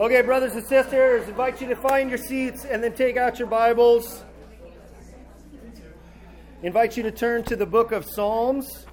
[0.00, 3.48] Okay, brothers and sisters, invite you to find your seats and then take out your
[3.48, 4.22] Bibles.
[6.62, 8.86] Invite you to turn to the book of Psalms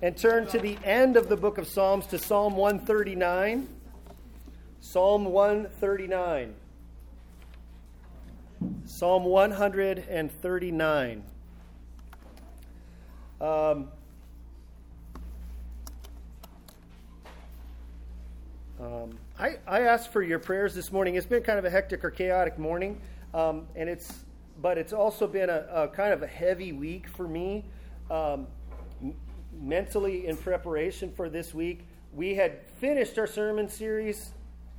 [0.00, 3.68] and turn to the end of the book of Psalms to Psalm 139.
[4.80, 6.54] Psalm 139.
[8.86, 11.24] Psalm 139.
[13.42, 13.88] Um,
[18.86, 21.16] um, I, I asked for your prayers this morning.
[21.16, 23.00] It's been kind of a hectic or chaotic morning,
[23.34, 24.24] um, and it's
[24.62, 27.64] but it's also been a, a, kind of a heavy week for me,
[28.10, 28.46] um,
[29.52, 31.86] mentally in preparation for this week.
[32.14, 34.30] We had finished our sermon series,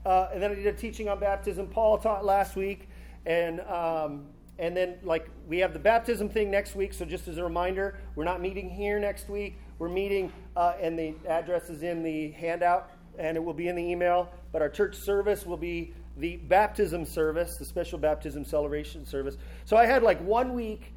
[0.06, 1.68] uh, and then I did a teaching on baptism.
[1.68, 2.88] Paul taught last week,
[3.26, 4.26] and um,
[4.58, 6.94] and then like we have the baptism thing next week.
[6.94, 9.58] So just as a reminder, we're not meeting here next week.
[9.80, 13.76] We're meeting, uh, and the address is in the handout and it will be in
[13.76, 14.30] the email.
[14.52, 19.38] But our church service will be the baptism service, the special baptism celebration service.
[19.66, 20.94] So I had like one week,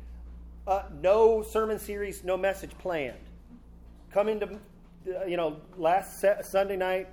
[0.67, 3.19] uh, no sermon series, no message planned.
[4.13, 7.09] Coming to, uh, you know, last Sunday night,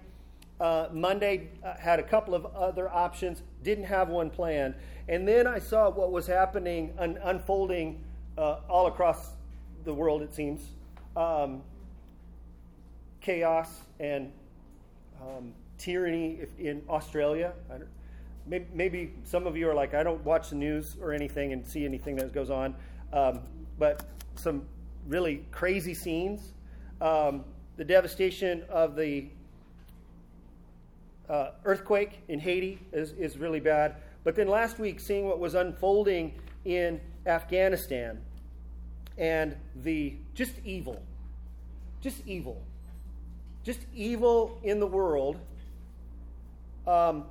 [0.59, 4.73] uh, Monday uh, had a couple of other options, didn't have one planned.
[5.07, 8.03] And then I saw what was happening, un- unfolding
[8.37, 9.33] uh, all across
[9.83, 10.61] the world, it seems.
[11.15, 11.61] Um,
[13.21, 14.31] chaos and
[15.21, 17.53] um, tyranny in Australia.
[18.45, 21.65] Maybe, maybe, some of you are like, I don't watch the news or anything and
[21.65, 22.75] see anything that goes on,
[23.11, 23.41] um,
[23.77, 24.65] but some
[25.07, 26.53] really crazy scenes.
[27.01, 27.43] Um,
[27.75, 29.27] the devastation of the
[31.29, 33.97] uh, earthquake in Haiti is, is really bad.
[34.23, 36.33] But then last week, seeing what was unfolding
[36.65, 38.21] in Afghanistan
[39.17, 41.01] and the just evil,
[42.01, 42.61] just evil
[43.67, 45.37] just evil in the world,
[46.87, 47.25] um,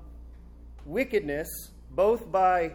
[0.85, 1.49] wickedness,
[1.93, 2.73] both by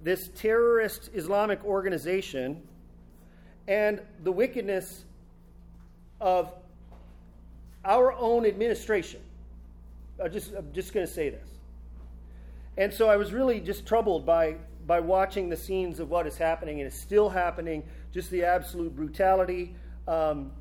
[0.00, 2.62] this terrorist Islamic organization
[3.66, 5.06] and the wickedness
[6.20, 6.52] of
[7.84, 9.20] our own administration.
[10.22, 11.48] I just, I'm just going to say this.
[12.78, 14.54] And so I was really just troubled by,
[14.86, 17.82] by watching the scenes of what is happening and is still happening,
[18.12, 19.74] just the absolute brutality.
[20.06, 20.52] Um,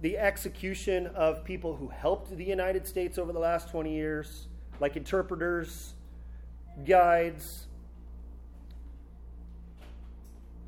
[0.00, 4.46] the execution of people who helped the United States over the last 20 years,
[4.80, 5.94] like interpreters,
[6.86, 7.66] guides,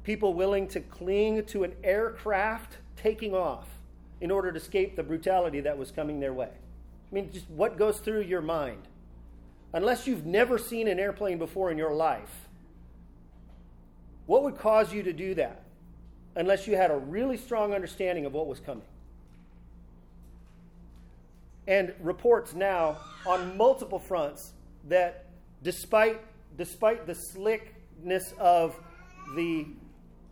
[0.02, 3.69] people willing to cling to an aircraft taking off
[4.20, 6.50] in order to escape the brutality that was coming their way.
[6.50, 8.82] I mean, just what goes through your mind?
[9.72, 12.48] Unless you've never seen an airplane before in your life,
[14.26, 15.62] what would cause you to do that?
[16.34, 18.84] Unless you had a really strong understanding of what was coming
[21.66, 24.53] and reports now on multiple fronts
[24.88, 25.26] that
[25.62, 26.21] despite,
[26.56, 28.78] despite the slickness of
[29.34, 29.66] the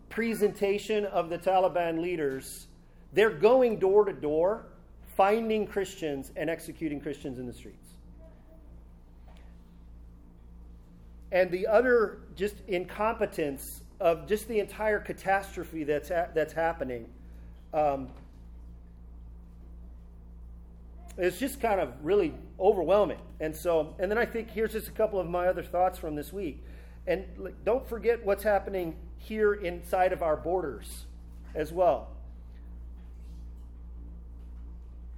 [0.09, 2.67] presentation of the Taliban leaders,
[3.13, 4.65] they're going door to door,
[5.15, 7.89] finding Christians and executing Christians in the streets.
[11.31, 17.07] And the other just incompetence of just the entire catastrophe that's, ha- that's happening.
[17.73, 18.09] Um,
[21.19, 23.19] it's just kind of really overwhelming.
[23.41, 26.15] And so, and then I think here's just a couple of my other thoughts from
[26.15, 26.63] this week.
[27.07, 27.25] And
[27.65, 31.05] don't forget what's happening here inside of our borders
[31.55, 32.09] as well.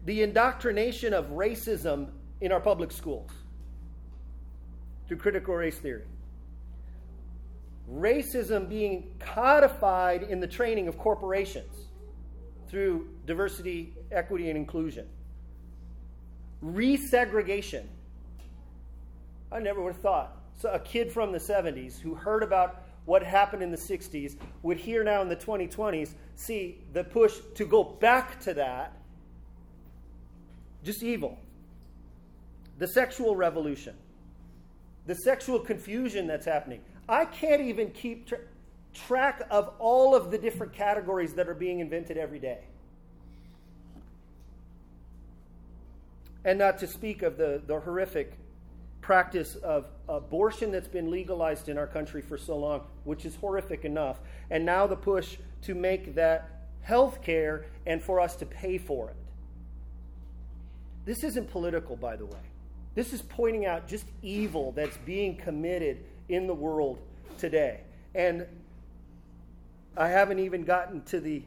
[0.05, 2.07] The indoctrination of racism
[2.39, 3.29] in our public schools
[5.07, 6.05] through critical race theory.
[7.91, 11.75] Racism being codified in the training of corporations
[12.69, 15.07] through diversity, equity, and inclusion
[16.63, 17.85] resegregation.
[19.51, 20.37] I never would have thought.
[20.57, 24.77] So, a kid from the 70s who heard about what happened in the 60s would
[24.77, 28.93] hear now in the 2020s see the push to go back to that.
[30.83, 31.37] Just evil.
[32.77, 33.95] The sexual revolution,
[35.05, 36.81] the sexual confusion that's happening.
[37.07, 38.39] I can't even keep tra-
[38.93, 42.59] track of all of the different categories that are being invented every day.
[46.43, 48.37] And not to speak of the, the horrific
[49.01, 53.83] practice of abortion that's been legalized in our country for so long, which is horrific
[53.85, 54.19] enough.
[54.49, 56.49] And now the push to make that
[56.81, 59.15] health care and for us to pay for it.
[61.05, 62.39] This isn't political, by the way.
[62.93, 66.99] This is pointing out just evil that's being committed in the world
[67.37, 67.81] today.
[68.13, 68.45] And
[69.97, 71.43] I haven't even gotten to the,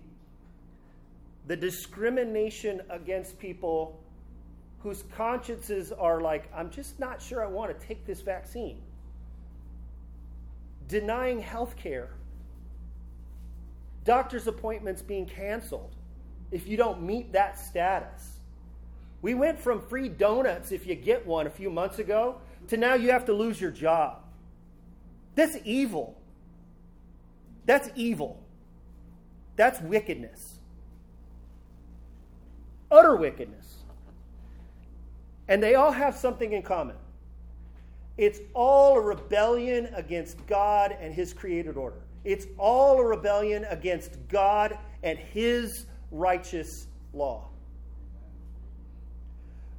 [1.47, 4.01] the discrimination against people
[4.85, 8.83] whose consciences are like, I'm just not sure I want to take this vaccine.
[10.89, 12.11] Denying health care.
[14.05, 15.95] Doctor's appointments being canceled
[16.53, 18.41] if you don't meet that status.
[19.23, 22.93] We went from free donuts if you get one a few months ago to now
[22.93, 24.19] you have to lose your job.
[25.35, 26.21] That's evil.
[27.65, 28.39] That's evil.
[29.57, 30.59] That's wickedness.
[32.91, 33.84] Utter wickedness.
[35.49, 36.97] And they all have something in common.
[38.17, 42.01] It's all a rebellion against God and His created order.
[42.25, 47.49] It's all a rebellion against God and His righteous law.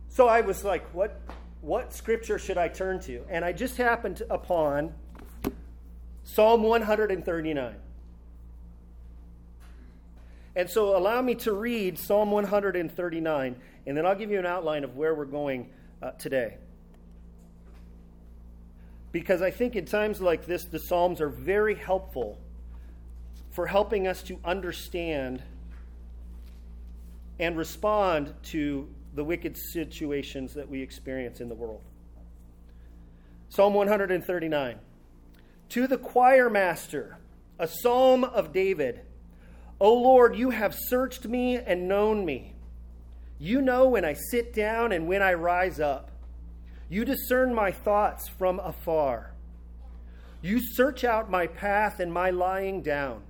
[0.10, 1.20] So I was like, what,
[1.62, 3.24] what scripture should I turn to?
[3.30, 4.94] And I just happened upon
[6.24, 7.76] Psalm 139.
[10.56, 14.84] And so allow me to read Psalm 139, and then I'll give you an outline
[14.84, 15.70] of where we're going
[16.02, 16.58] uh, today.
[19.12, 22.40] Because I think in times like this, the Psalms are very helpful
[23.52, 25.42] for helping us to understand
[27.40, 31.82] and respond to the wicked situations that we experience in the world.
[33.50, 34.80] Psalm 139.
[35.70, 37.18] To the choir master,
[37.58, 39.02] a psalm of David.
[39.80, 42.55] O Lord, you have searched me and known me.
[43.38, 46.12] You know when I sit down and when I rise up.
[46.90, 49.34] You discern my thoughts from afar.
[50.42, 53.24] You search out my path and my lying down,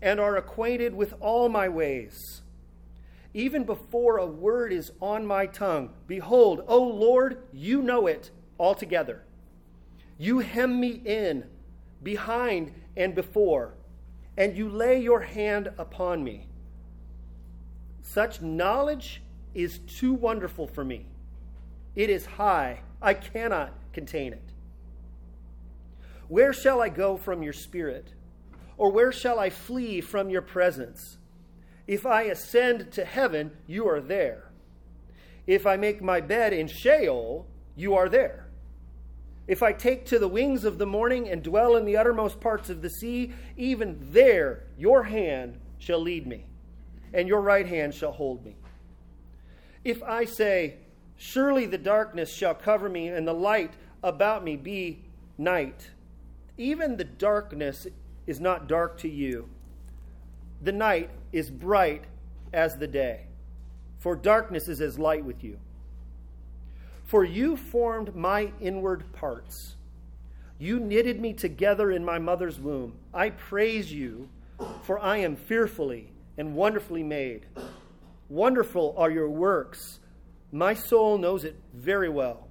[0.00, 2.42] and are acquainted with all my ways.
[3.34, 9.24] Even before a word is on my tongue, behold, O Lord, you know it altogether.
[10.18, 11.44] You hem me in,
[12.02, 13.74] behind and before,
[14.36, 16.46] and you lay your hand upon me.
[18.12, 19.22] Such knowledge
[19.54, 21.06] is too wonderful for me.
[21.94, 24.52] It is high, I cannot contain it.
[26.26, 28.12] Where shall I go from your spirit?
[28.76, 31.18] Or where shall I flee from your presence?
[31.86, 34.50] If I ascend to heaven, you are there.
[35.46, 37.46] If I make my bed in Sheol,
[37.76, 38.48] you are there.
[39.46, 42.70] If I take to the wings of the morning and dwell in the uttermost parts
[42.70, 46.46] of the sea, even there your hand shall lead me,
[47.12, 48.56] and your right hand shall hold me.
[49.84, 50.78] If I say,
[51.22, 55.04] Surely the darkness shall cover me, and the light about me be
[55.36, 55.90] night,
[56.56, 57.86] even the darkness
[58.26, 59.46] is not dark to you.
[60.62, 62.04] The night is bright
[62.54, 63.26] as the day,
[63.98, 65.58] for darkness is as light with you.
[67.04, 69.76] For you formed my inward parts.
[70.58, 72.94] You knitted me together in my mother's womb.
[73.12, 74.30] I praise you,
[74.84, 77.46] for I am fearfully and wonderfully made.
[78.28, 80.00] Wonderful are your works.
[80.50, 82.48] My soul knows it very well.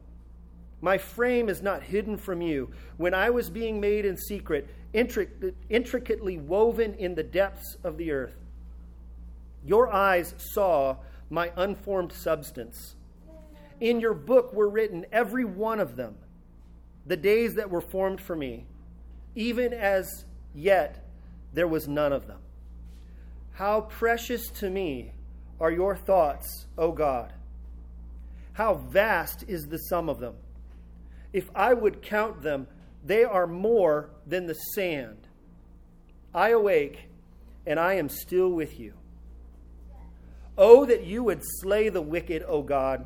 [0.79, 2.71] My frame is not hidden from you.
[2.95, 8.37] When I was being made in secret, intricately woven in the depths of the earth,
[9.65, 10.97] your eyes saw
[11.29, 12.95] my unformed substance
[13.79, 16.15] in your book were written, every one of them,
[17.05, 18.65] the days that were formed for me,
[19.35, 21.05] even as yet
[21.53, 22.39] there was none of them.
[23.59, 25.11] How precious to me
[25.59, 27.33] are your thoughts, O God!
[28.53, 30.35] How vast is the sum of them!
[31.33, 32.67] If I would count them,
[33.03, 35.27] they are more than the sand.
[36.33, 37.09] I awake,
[37.65, 38.93] and I am still with you.
[40.57, 43.05] Oh, that you would slay the wicked, O God!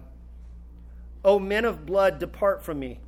[1.25, 2.99] O men of blood, depart from me.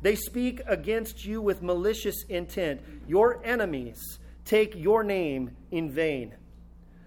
[0.00, 2.80] They speak against you with malicious intent.
[3.06, 4.00] Your enemies
[4.46, 6.34] take your name in vain.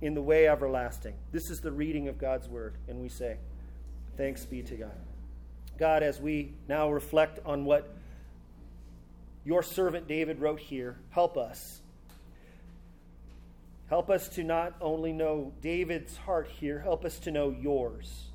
[0.00, 1.14] in the way everlasting.
[1.32, 3.36] This is the reading of God's word, and we say,
[4.16, 4.98] Thanks be to God.
[5.78, 7.94] God, as we now reflect on what
[9.44, 11.80] your servant David wrote here, help us.
[13.88, 18.30] Help us to not only know David's heart here, help us to know yours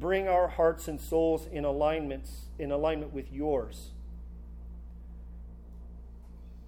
[0.00, 3.90] bring our hearts and souls in alignments in alignment with yours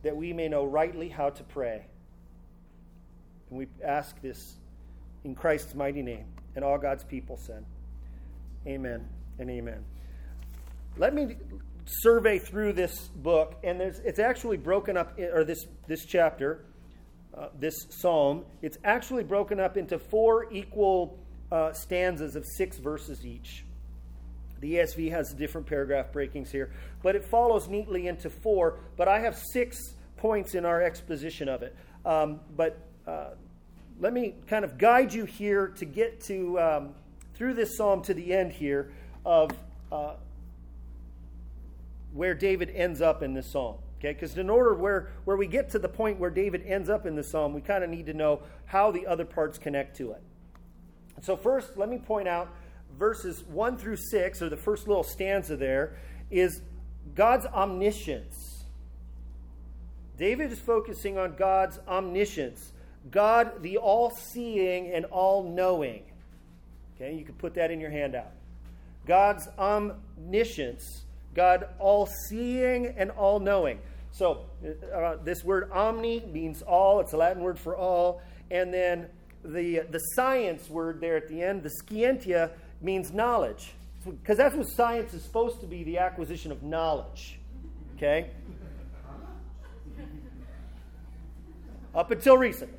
[0.02, 1.86] that we may know rightly how to pray
[3.52, 4.56] and we ask this
[5.24, 6.24] in Christ's mighty name
[6.56, 7.66] and all God's people said
[8.66, 9.06] amen
[9.38, 9.84] and amen.
[10.96, 11.36] Let me
[11.84, 16.64] survey through this book, and it's actually broken up, or this, this chapter,
[17.36, 21.18] uh, this psalm, it's actually broken up into four equal
[21.50, 23.64] uh, stanzas of six verses each.
[24.60, 26.70] The ESV has different paragraph breakings here,
[27.02, 28.78] but it follows neatly into four.
[28.96, 29.78] But I have six
[30.16, 31.76] points in our exposition of it.
[32.04, 33.30] Um, but uh,
[34.00, 36.94] let me kind of guide you here to get to um,
[37.34, 38.92] through this psalm to the end here
[39.24, 39.50] of
[39.90, 40.14] uh,
[42.12, 43.76] where David ends up in this psalm.
[43.98, 47.06] Okay, because in order where, where we get to the point where David ends up
[47.06, 50.10] in the psalm, we kind of need to know how the other parts connect to
[50.10, 50.22] it.
[51.20, 52.52] So, first, let me point out
[52.98, 55.96] verses 1 through 6, or the first little stanza there,
[56.32, 56.62] is
[57.14, 58.64] God's omniscience.
[60.16, 62.71] David is focusing on God's omniscience,
[63.10, 66.02] God the all seeing and all knowing.
[66.96, 68.32] Okay, you can put that in your handout.
[69.06, 71.04] God's omniscience,
[71.34, 73.80] God all seeing and all knowing.
[74.12, 74.44] So,
[74.94, 78.22] uh, this word omni means all, it's a Latin word for all.
[78.50, 79.08] And then
[79.42, 83.72] the, the science word there at the end, the scientia, means knowledge.
[84.04, 87.38] Because that's what science is supposed to be the acquisition of knowledge.
[87.96, 88.30] Okay?
[91.94, 92.78] Up until recently.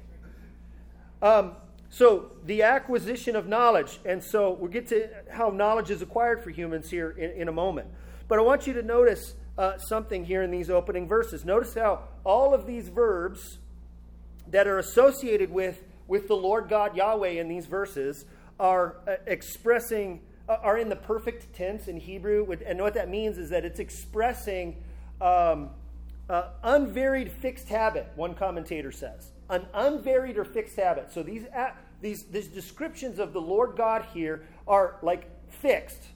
[1.23, 1.53] Um,
[1.89, 3.99] so, the acquisition of knowledge.
[4.05, 7.51] And so, we'll get to how knowledge is acquired for humans here in, in a
[7.51, 7.87] moment.
[8.27, 11.45] But I want you to notice uh, something here in these opening verses.
[11.45, 13.59] Notice how all of these verbs
[14.47, 18.25] that are associated with, with the Lord God Yahweh in these verses
[18.59, 22.51] are uh, expressing, uh, are in the perfect tense in Hebrew.
[22.65, 24.83] And what that means is that it's expressing
[25.21, 25.69] um,
[26.29, 29.32] uh, unvaried fixed habit, one commentator says.
[29.49, 31.11] An unvaried or fixed habit.
[31.11, 31.45] So these,
[32.01, 36.07] these, these descriptions of the Lord God here are like fixed.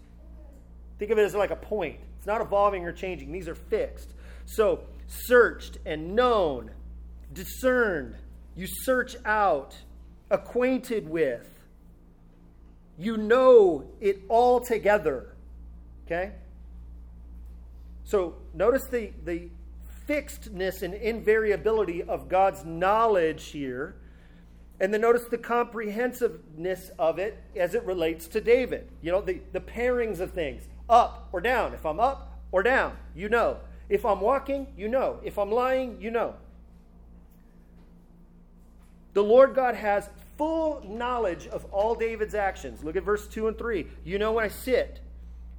[0.99, 1.99] Think of it as like a point.
[2.17, 4.13] It's not evolving or changing, these are fixed.
[4.45, 6.71] So, searched and known,
[7.33, 8.15] discerned,
[8.55, 9.75] you search out,
[10.31, 11.47] acquainted with,
[12.97, 15.35] you know it all together.
[16.05, 16.31] Okay?
[18.03, 19.49] So notice the, the
[20.07, 23.95] fixedness and invariability of God's knowledge here.
[24.79, 28.89] And then notice the comprehensiveness of it as it relates to David.
[29.01, 31.73] You know, the, the pairings of things up or down.
[31.73, 33.57] If I'm up or down, you know.
[33.89, 35.19] If I'm walking, you know.
[35.23, 36.35] If I'm lying, you know.
[39.13, 42.83] The Lord God has full knowledge of all David's actions.
[42.83, 43.87] Look at verse 2 and 3.
[44.05, 44.99] You know when I sit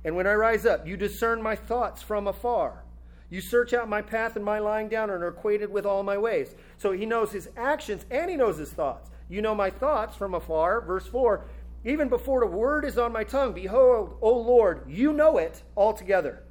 [0.04, 0.86] and when I rise up.
[0.86, 2.84] You discern my thoughts from afar.
[3.30, 6.16] You search out my path and my lying down and are acquainted with all my
[6.16, 6.54] ways.
[6.78, 9.10] So he knows his actions and he knows his thoughts.
[9.28, 10.80] You know my thoughts from afar.
[10.80, 11.44] Verse 4
[11.84, 16.42] Even before the word is on my tongue, behold, O Lord, you know it altogether.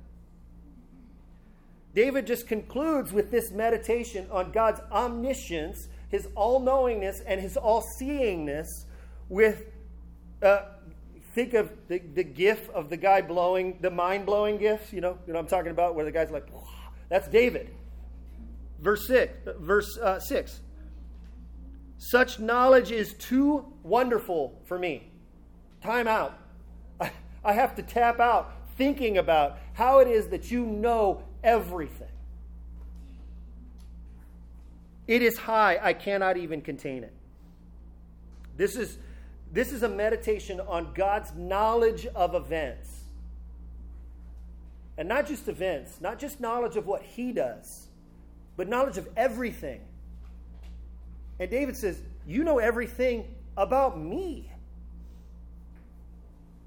[1.95, 7.83] David just concludes with this meditation on God's omniscience his all knowingness and his all
[7.99, 8.85] seeingness
[9.29, 9.63] with,
[10.41, 10.61] uh,
[11.37, 15.19] think of the, the gif of the guy blowing, the mind blowing gif, you know,
[15.27, 16.47] you know I'm talking about, where the guy's like,
[17.09, 17.69] that's David.
[18.79, 20.61] Verse 6, verse uh, 6.
[21.99, 25.11] Such knowledge is too wonderful for me.
[25.83, 26.39] Time out.
[26.99, 27.11] I,
[27.43, 32.07] I have to tap out thinking about how it is that you know everything.
[35.05, 37.13] It is high, I cannot even contain it.
[38.55, 38.97] This is,
[39.51, 42.89] this is a meditation on God's knowledge of events.
[44.97, 47.87] And not just events, not just knowledge of what He does,
[48.55, 49.81] but knowledge of everything.
[51.39, 54.51] And David says, You know everything about me.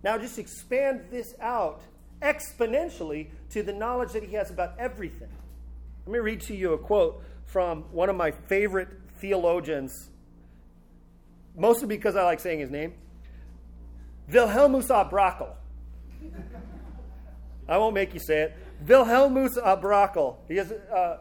[0.02, 1.82] Now just expand this out
[2.22, 5.28] exponentially to the knowledge that he has about everything.
[6.06, 10.09] Let me read to you a quote from one of my favorite theologians,
[11.60, 12.94] mostly because I like saying his name,
[14.30, 15.54] Wilhelmus à Brakel.
[17.68, 18.56] I won't make you say it.
[18.86, 20.36] Wilhelmus à Brakel.
[20.48, 21.20] He has a,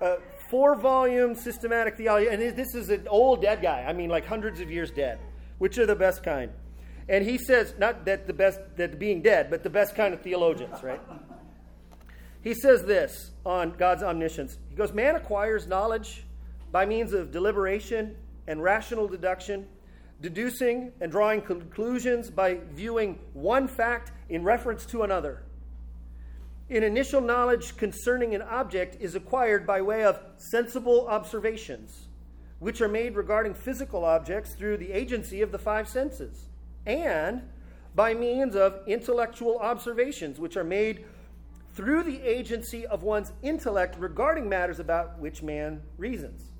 [0.00, 0.16] a
[0.50, 3.84] four volume systematic theology, and this is an old dead guy.
[3.86, 5.18] I mean, like hundreds of years dead,
[5.58, 6.50] which are the best kind.
[7.08, 10.20] And he says, not that the best, that being dead, but the best kind of
[10.22, 11.00] theologians, right?
[12.42, 14.58] He says this on God's omniscience.
[14.68, 16.24] He goes, Man acquires knowledge
[16.72, 18.16] by means of deliberation
[18.46, 19.66] and rational deduction,
[20.20, 25.42] deducing and drawing conclusions by viewing one fact in reference to another.
[26.68, 32.08] An initial knowledge concerning an object is acquired by way of sensible observations,
[32.58, 36.48] which are made regarding physical objects through the agency of the five senses.
[36.86, 37.42] And
[37.94, 41.04] by means of intellectual observations, which are made
[41.74, 46.50] through the agency of one's intellect regarding matters about which man reasons.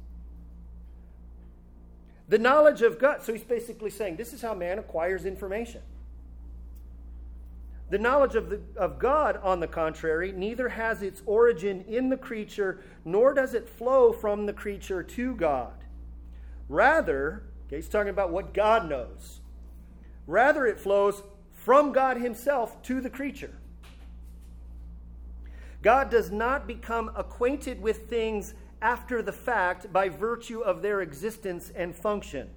[2.28, 3.22] The knowledge of God.
[3.22, 5.82] So he's basically saying this is how man acquires information.
[7.88, 12.16] The knowledge of, the, of God, on the contrary, neither has its origin in the
[12.16, 15.84] creature, nor does it flow from the creature to God.
[16.68, 19.40] Rather, okay, he's talking about what God knows.
[20.26, 23.54] Rather, it flows from God Himself to the creature.
[25.82, 31.72] God does not become acquainted with things after the fact by virtue of their existence
[31.74, 32.48] and function.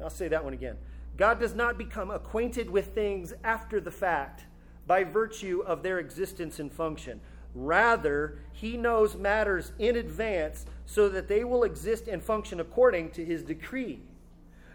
[0.00, 0.76] I'll say that one again.
[1.16, 4.44] God does not become acquainted with things after the fact
[4.86, 7.20] by virtue of their existence and function.
[7.54, 13.24] Rather, he knows matters in advance so that they will exist and function according to
[13.24, 14.00] his decree.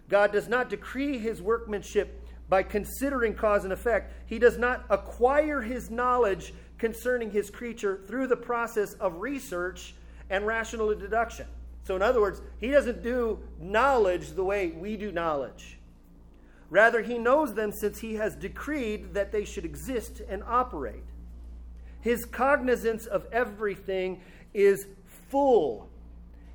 [0.10, 4.14] God does not decree his workmanship by considering cause and effect.
[4.26, 9.96] He does not acquire his knowledge concerning his creature through the process of research
[10.30, 11.48] and rational deduction.
[11.84, 15.78] So, in other words, he doesn't do knowledge the way we do knowledge.
[16.70, 21.04] Rather, he knows them since he has decreed that they should exist and operate.
[22.02, 24.22] His cognizance of everything
[24.54, 24.86] is
[25.30, 25.90] full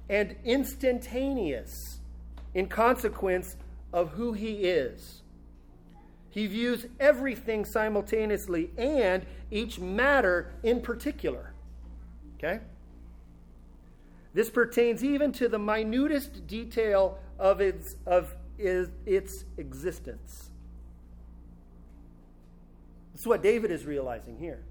[0.09, 1.99] and instantaneous
[2.55, 3.57] in consequence
[3.93, 5.22] of who he is.
[6.33, 11.53] He views everything simultaneously and each matter in particular.
[12.39, 12.61] Okay?
[14.33, 20.51] This pertains even to the minutest detail of its, of is, its existence.
[23.13, 24.65] This is what David is realizing here.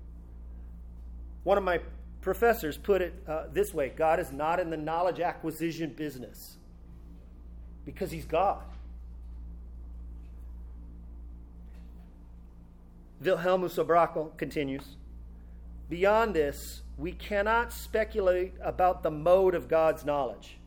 [1.44, 1.80] One of my
[2.22, 6.58] professors put it uh, this way God is not in the knowledge acquisition business
[7.86, 8.63] because he's God.
[13.22, 14.98] Wilhelmus à continues
[15.90, 20.58] Beyond this, we cannot speculate about the mode of God's knowledge.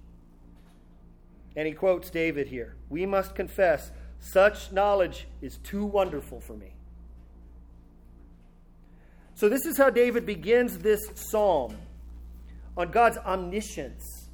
[1.57, 6.74] And he quotes David here We must confess, such knowledge is too wonderful for me.
[9.35, 11.76] So, this is how David begins this psalm
[12.76, 14.28] on God's omniscience.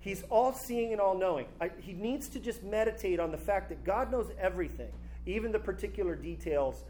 [0.00, 1.46] He's all seeing and all knowing.
[1.80, 4.92] he needs to just meditate on the fact that God knows everything
[5.28, 6.84] even the particular details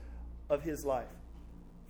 [0.48, 1.08] of his life.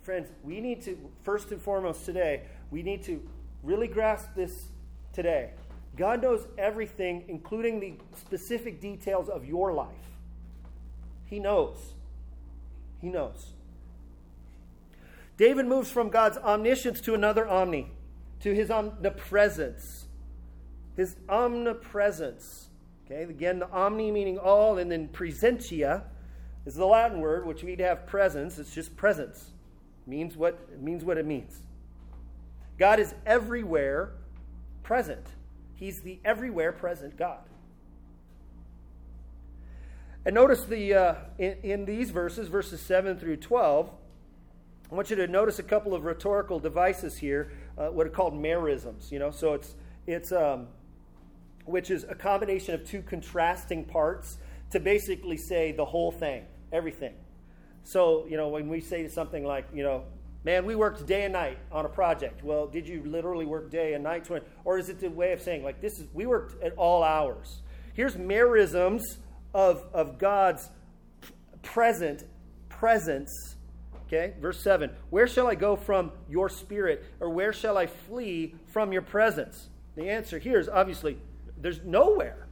[0.01, 3.21] Friends, we need to, first and foremost today, we need to
[3.63, 4.69] really grasp this
[5.13, 5.51] today.
[5.95, 9.87] God knows everything, including the specific details of your life.
[11.25, 11.93] He knows.
[13.01, 13.53] He knows.
[15.37, 17.91] David moves from God's omniscience to another omni,
[18.41, 20.05] to his omnipresence.
[20.95, 22.67] His omnipresence.
[23.05, 26.03] Okay, again, the omni meaning all, and then presentia
[26.65, 28.59] is the Latin word, which we'd have presence.
[28.59, 29.51] It's just presence.
[30.05, 31.61] It means what it means what it means.
[32.77, 34.11] God is everywhere
[34.83, 35.25] present.
[35.75, 37.39] He's the everywhere present God.
[40.25, 43.89] And notice the uh, in, in these verses, verses seven through twelve.
[44.91, 48.33] I want you to notice a couple of rhetorical devices here, uh, what are called
[48.33, 49.11] merisms.
[49.11, 49.75] You know, so it's
[50.07, 50.67] it's um,
[51.65, 54.37] which is a combination of two contrasting parts
[54.71, 57.13] to basically say the whole thing, everything.
[57.83, 60.03] So, you know, when we say something like, you know,
[60.43, 62.43] man, we worked day and night on a project.
[62.43, 64.29] Well, did you literally work day and night?
[64.63, 67.61] Or is it the way of saying, like, this is, we worked at all hours?
[67.93, 69.01] Here's merisms
[69.53, 70.69] of, of God's
[71.63, 72.23] present
[72.69, 73.55] presence.
[74.07, 78.55] Okay, verse 7 Where shall I go from your spirit, or where shall I flee
[78.67, 79.69] from your presence?
[79.95, 81.17] The answer here is obviously
[81.57, 82.47] there's nowhere.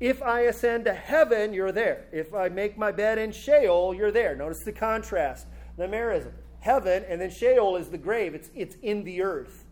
[0.00, 2.06] If I ascend to heaven, you're there.
[2.12, 4.34] If I make my bed in Sheol, you're there.
[4.34, 6.32] Notice the contrast, the merism.
[6.60, 8.34] Heaven, and then Sheol is the grave.
[8.34, 9.64] It's, it's in the earth.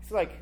[0.00, 0.40] It's like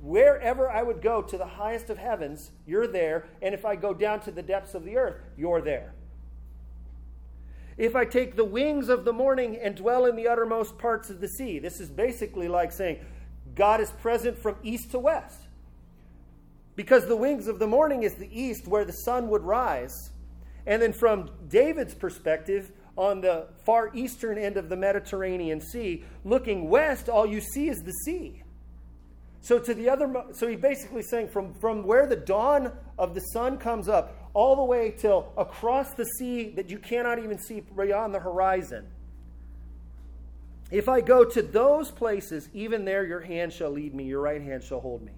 [0.00, 3.26] wherever I would go to the highest of heavens, you're there.
[3.42, 5.94] And if I go down to the depths of the earth, you're there.
[7.76, 11.20] If I take the wings of the morning and dwell in the uttermost parts of
[11.20, 12.98] the sea, this is basically like saying
[13.54, 15.47] God is present from east to west.
[16.78, 20.12] Because the wings of the morning is the east where the sun would rise.
[20.64, 26.70] And then from David's perspective, on the far eastern end of the Mediterranean Sea, looking
[26.70, 28.44] west, all you see is the sea.
[29.40, 33.22] So to the other so he's basically saying from, from where the dawn of the
[33.22, 37.58] sun comes up all the way till across the sea that you cannot even see
[37.58, 38.86] beyond the horizon.
[40.70, 44.40] If I go to those places, even there your hand shall lead me, your right
[44.40, 45.14] hand shall hold me.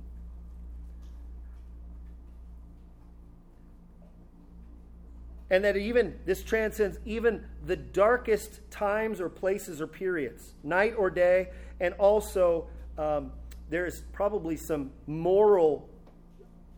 [5.51, 11.11] And that even this transcends even the darkest times or places or periods, night or
[11.11, 11.49] day,
[11.81, 13.33] and also um,
[13.69, 15.89] there is probably some moral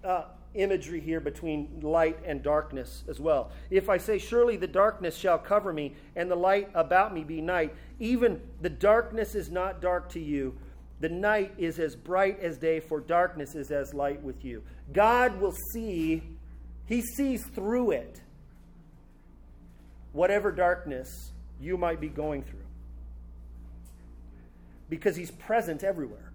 [0.04, 3.50] uh, imagery here between light and darkness as well.
[3.70, 7.40] If I say, Surely the darkness shall cover me, and the light about me be
[7.40, 10.56] night, even the darkness is not dark to you.
[11.00, 14.62] The night is as bright as day, for darkness is as light with you.
[14.92, 16.22] God will see,
[16.86, 18.20] He sees through it,
[20.12, 22.58] whatever darkness you might be going through.
[24.88, 26.32] Because He's present everywhere.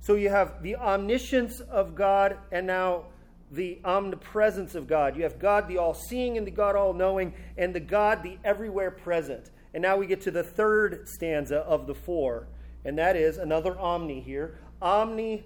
[0.00, 3.04] So you have the omniscience of God and now
[3.50, 5.16] the omnipresence of God.
[5.16, 8.38] You have God the all seeing and the God all knowing, and the God the
[8.44, 9.50] everywhere present.
[9.74, 12.46] And now we get to the third stanza of the four,
[12.84, 15.44] and that is another omni here omni,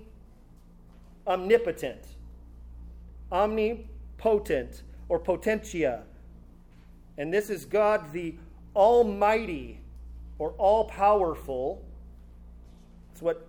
[1.26, 2.06] omnipotent,
[3.32, 6.04] omnipotent, or potentia.
[7.16, 8.34] And this is God the
[8.74, 9.80] Almighty
[10.38, 11.84] or all powerful.
[13.12, 13.46] It's what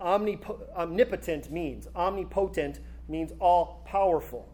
[0.00, 1.88] omnip- omnipotent means.
[1.94, 4.48] Omnipotent means all powerful.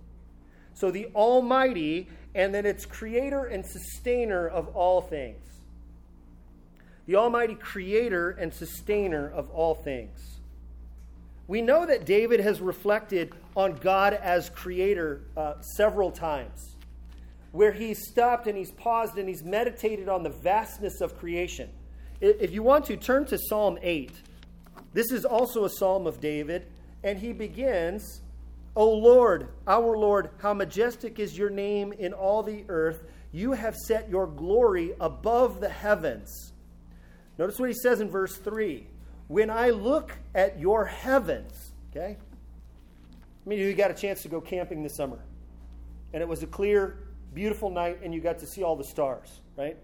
[0.74, 5.44] So the Almighty, and then it's creator and sustainer of all things.
[7.06, 10.40] The Almighty creator and sustainer of all things.
[11.48, 16.76] We know that David has reflected on God as creator uh, several times,
[17.52, 21.70] where he's stopped and he's paused and he's meditated on the vastness of creation.
[22.20, 24.12] If you want to, turn to Psalm 8.
[24.92, 26.66] This is also a psalm of David,
[27.04, 28.22] and he begins,
[28.74, 33.04] O Lord, our Lord, how majestic is your name in all the earth.
[33.32, 36.52] You have set your glory above the heavens.
[37.38, 38.86] Notice what he says in verse 3
[39.28, 42.16] When I look at your heavens, okay?
[42.18, 45.18] I mean, you got a chance to go camping this summer,
[46.12, 47.07] and it was a clear,
[47.38, 49.76] beautiful night, and you got to see all the stars, right?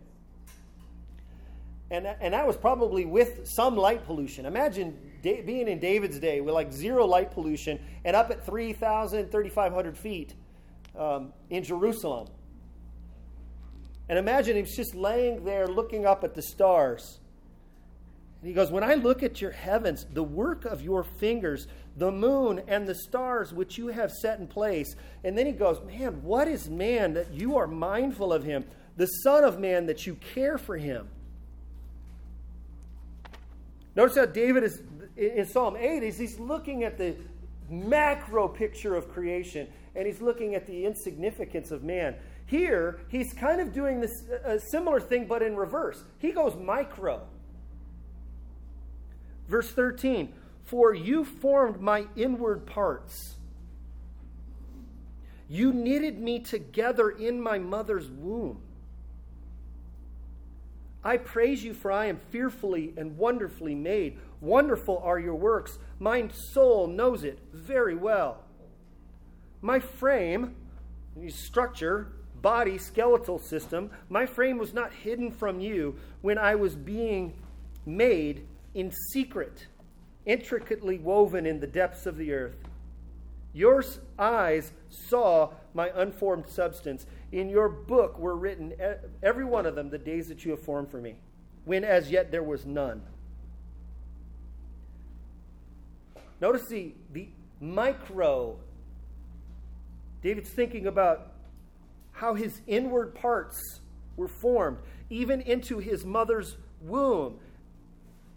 [1.95, 4.47] and, and that was probably with some light pollution.
[4.47, 9.31] Imagine da- being in David's day with like zero light pollution and up at 3,000,
[9.31, 10.35] 3,500 feet
[10.99, 12.27] um, in Jerusalem.
[14.09, 17.21] And imagine he's just laying there looking up at the stars.
[18.41, 22.11] And he goes, When I look at your heavens, the work of your fingers, the
[22.11, 24.97] moon and the stars which you have set in place.
[25.23, 28.65] And then he goes, Man, what is man that you are mindful of him?
[28.97, 31.09] The Son of Man that you care for him.
[33.97, 34.83] Notice how David is
[35.17, 37.15] in Psalm 8 is he's looking at the
[37.71, 42.17] macro picture of creation and he's looking at the insignificance of man.
[42.47, 46.03] Here, he's kind of doing this a similar thing but in reverse.
[46.19, 47.23] He goes micro.
[49.49, 50.33] Verse 13,
[50.65, 53.37] for you formed my inward parts.
[55.49, 58.61] You knitted me together in my mother's womb.
[61.05, 64.19] I praise you, for I am fearfully and wonderfully made.
[64.41, 65.79] Wonderful are your works.
[65.99, 68.43] My soul knows it very well.
[69.61, 70.55] My frame,
[71.29, 72.09] structure,
[72.41, 77.35] body, skeletal system, my frame was not hidden from you when I was being
[77.85, 79.67] made in secret,
[80.27, 82.57] intricately woven in the depths of the earth.
[83.53, 83.85] Your
[84.19, 87.07] eyes saw my unformed substance.
[87.31, 88.75] In your book were written,
[89.23, 91.17] every one of them, the days that you have formed for me,
[91.65, 93.03] when as yet there was none.
[96.41, 97.29] Notice the, the
[97.61, 98.59] micro.
[100.23, 101.33] David's thinking about
[102.13, 103.81] how his inward parts
[104.17, 104.79] were formed,
[105.11, 107.39] even into his mother's womb.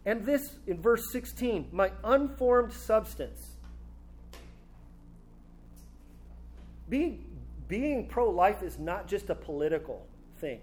[0.07, 3.57] And this in verse 16, my unformed substance.
[6.87, 7.25] Being,
[7.67, 10.07] being pro life is not just a political
[10.39, 10.61] thing.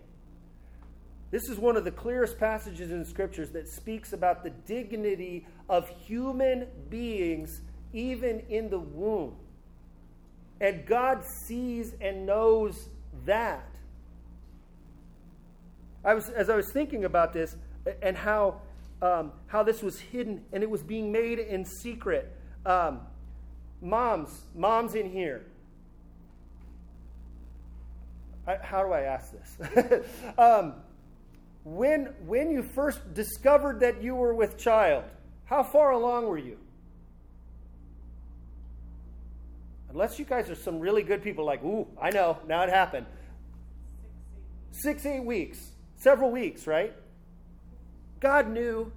[1.30, 5.90] This is one of the clearest passages in scriptures that speaks about the dignity of
[5.90, 7.60] human beings,
[7.92, 9.36] even in the womb.
[10.58, 12.88] And God sees and knows
[13.26, 13.68] that.
[16.02, 17.56] I was, as I was thinking about this
[18.00, 18.62] and how,
[19.04, 22.34] um, how this was hidden and it was being made in secret.
[22.64, 23.00] Um,
[23.82, 25.44] moms, moms in here,
[28.46, 30.04] how do I ask this?
[30.38, 30.74] um,
[31.64, 35.04] when, when you first discovered that you were with child,
[35.44, 36.58] how far along were you?
[39.90, 43.06] Unless you guys are some really good people, like, ooh, I know, now it happened.
[44.72, 45.58] Six, eight weeks,
[45.96, 46.94] several weeks, right?
[48.24, 48.90] God knew,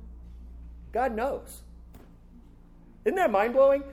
[0.94, 1.62] God knows.
[3.04, 3.84] Isn't that mind blowing?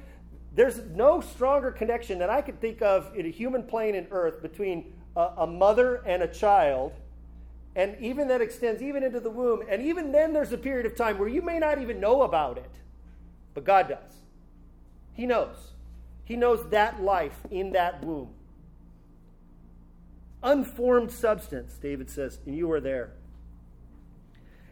[0.55, 4.41] there's no stronger connection that I could think of in a human plane and earth
[4.41, 6.93] between a, a mother and a child.
[7.75, 9.65] And even that extends even into the womb.
[9.69, 12.57] And even then, there's a period of time where you may not even know about
[12.57, 12.71] it.
[13.53, 14.13] But God does.
[15.13, 15.73] He knows.
[16.25, 18.31] He knows that life in that womb.
[20.41, 23.15] Unformed substance, David says, and you are there.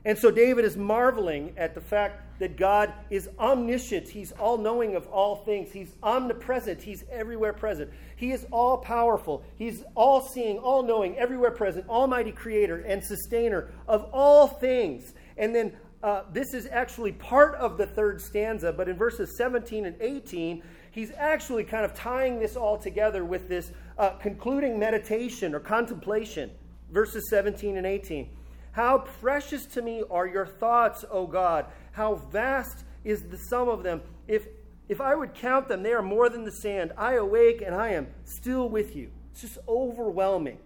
[0.05, 4.09] And so David is marveling at the fact that God is omniscient.
[4.09, 5.71] He's all knowing of all things.
[5.71, 6.83] He's omnipresent.
[6.83, 7.91] He's everywhere present.
[8.17, 9.45] He is all powerful.
[9.55, 15.15] He's all seeing, all knowing, everywhere present, almighty creator and sustainer of all things.
[15.37, 19.87] And then uh, this is actually part of the third stanza, but in verses 17
[19.87, 25.55] and 18, he's actually kind of tying this all together with this uh, concluding meditation
[25.55, 26.51] or contemplation.
[26.91, 28.29] Verses 17 and 18.
[28.73, 31.67] How precious to me are your thoughts, O God.
[31.93, 34.03] How vast is the sum of them.
[34.27, 34.47] If,
[34.89, 36.93] if I would count them, they are more than the sand.
[36.97, 39.11] I awake and I am still with you.
[39.33, 40.59] It's just overwhelming.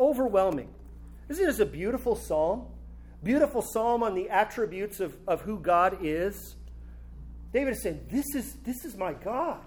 [0.00, 0.68] Overwhelming.
[1.28, 2.66] Isn't this a beautiful psalm?
[3.22, 6.56] Beautiful psalm on the attributes of, of who God is.
[7.52, 9.60] David is saying, This is, this is my God.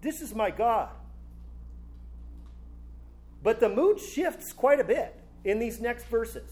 [0.00, 0.90] This is my God.
[3.42, 6.48] But the mood shifts quite a bit in these next verses.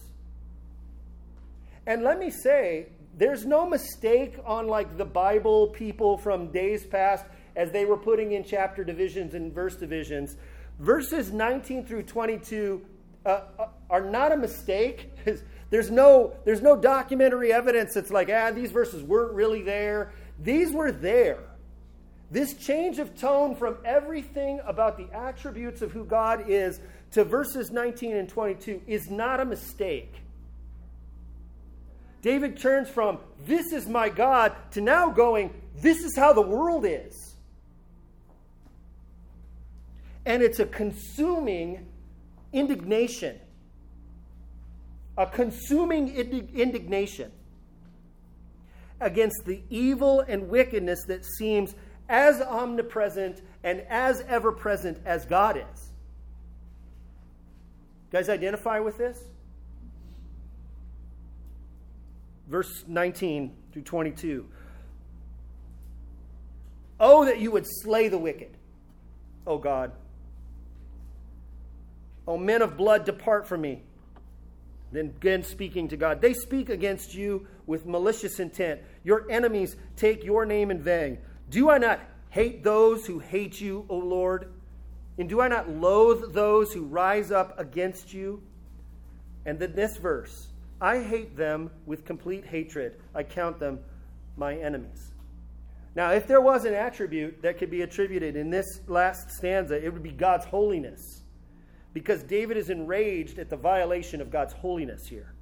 [1.87, 7.25] And let me say, there's no mistake on like the Bible people from days past
[7.55, 10.35] as they were putting in chapter divisions and verse divisions.
[10.79, 12.85] Verses 19 through 22
[13.25, 15.09] uh, uh are not a mistake.
[15.69, 20.13] There's no, there's no documentary evidence that's like, ah, these verses weren't really there.
[20.39, 21.43] These were there.
[22.31, 26.79] This change of tone from everything about the attributes of who God is
[27.11, 30.21] to verses 19 and 22 is not a mistake.
[32.27, 36.83] David turns from, This is my God, to now going, This is how the world
[36.85, 37.37] is.
[40.25, 41.87] And it's a consuming
[42.51, 43.39] indignation.
[45.17, 46.13] A consuming
[46.53, 47.31] indignation
[48.99, 51.75] against the evil and wickedness that seems
[52.09, 55.91] as omnipresent and as ever present as God is.
[58.11, 59.17] You guys identify with this?
[62.47, 64.45] Verse 19 through 22.
[66.99, 68.57] Oh, that you would slay the wicked,
[69.45, 69.91] O God.
[72.27, 73.83] O men of blood, depart from me.
[74.91, 78.81] Then again, speaking to God, they speak against you with malicious intent.
[79.03, 81.19] Your enemies take your name in vain.
[81.49, 84.51] Do I not hate those who hate you, O Lord?
[85.17, 88.41] And do I not loathe those who rise up against you?
[89.45, 90.47] And then this verse
[90.79, 92.97] I hate them with complete hatred.
[93.15, 93.79] I count them
[94.35, 95.11] my enemies.
[95.95, 99.91] Now, if there was an attribute that could be attributed in this last stanza, it
[99.91, 101.23] would be God's holiness.
[101.93, 105.33] Because David is enraged at the violation of God's holiness here.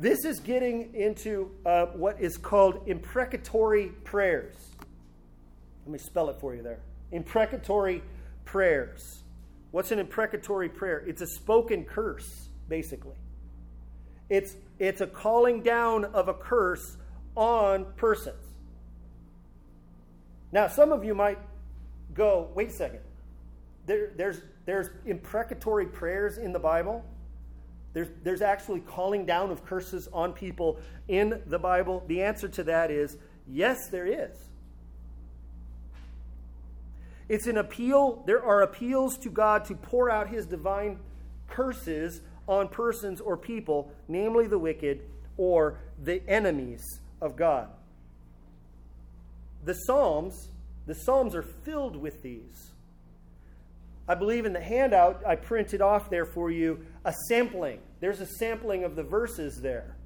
[0.00, 4.56] This is getting into uh, what is called imprecatory prayers.
[5.86, 6.80] Let me spell it for you there.
[7.12, 8.02] Imprecatory
[8.44, 9.22] prayers.
[9.70, 11.04] What's an imprecatory prayer?
[11.06, 13.14] It's a spoken curse, basically.
[14.28, 16.96] It's, it's a calling down of a curse
[17.36, 18.42] on persons.
[20.52, 21.38] Now, some of you might
[22.14, 23.00] go, wait a second.
[23.86, 27.04] There, there's, there's imprecatory prayers in the Bible.
[27.92, 32.04] There's, there's actually calling down of curses on people in the Bible.
[32.08, 33.16] The answer to that is
[33.48, 34.36] yes, there is.
[37.28, 41.00] It's an appeal, there are appeals to God to pour out his divine
[41.48, 45.00] curses on persons or people, namely the wicked
[45.36, 47.68] or the enemies of God.
[49.64, 50.48] The Psalms,
[50.86, 52.70] the Psalms are filled with these.
[54.08, 57.80] I believe in the handout I printed off there for you a sampling.
[58.00, 59.96] There's a sampling of the verses there.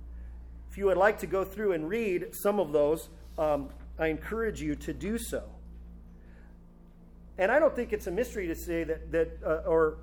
[0.70, 4.62] If you would like to go through and read some of those, um, I encourage
[4.62, 5.42] you to do so.
[7.36, 9.98] And I don't think it's a mystery to say that, that uh, or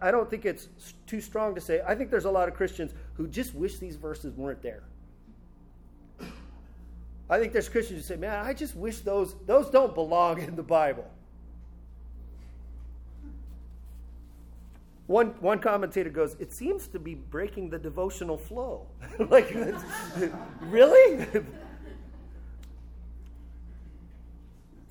[0.00, 0.68] I don't think it's
[1.06, 1.82] too strong to say.
[1.86, 4.82] I think there's a lot of Christians who just wish these verses weren't there.
[7.28, 10.56] I think there's Christians who say, man, I just wish those, those don't belong in
[10.56, 11.10] the Bible.
[15.06, 18.86] One, one commentator goes, it seems to be breaking the devotional flow.
[19.18, 19.54] like,
[20.62, 21.26] really?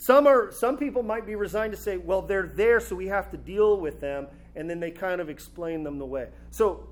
[0.03, 3.31] some, are, some people might be resigned to say, well, they're there, so we have
[3.31, 6.27] to deal with them and then they kind of explain them the way.
[6.51, 6.89] So,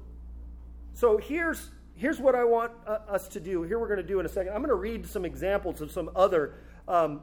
[0.94, 3.64] so here's here's what I want uh, us to do.
[3.64, 4.54] Here we're going to do in a second.
[4.54, 6.56] I'm going to read some examples of some other
[6.88, 7.20] um,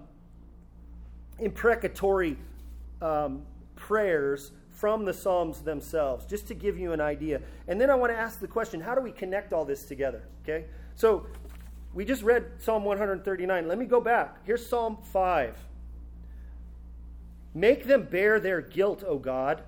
[1.38, 2.37] imprecatory
[3.01, 7.40] um, prayers from the Psalms themselves, just to give you an idea.
[7.66, 10.24] And then I want to ask the question how do we connect all this together?
[10.42, 10.66] Okay?
[10.96, 11.24] So
[11.94, 13.66] we just read Psalm 139.
[13.66, 14.44] Let me go back.
[14.44, 15.57] Here's Psalm 5.
[17.59, 19.64] Make them bear their guilt, O God.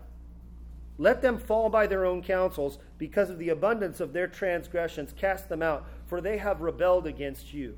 [0.97, 2.79] Let them fall by their own counsels.
[2.99, 7.53] Because of the abundance of their transgressions, cast them out, for they have rebelled against
[7.53, 7.77] you.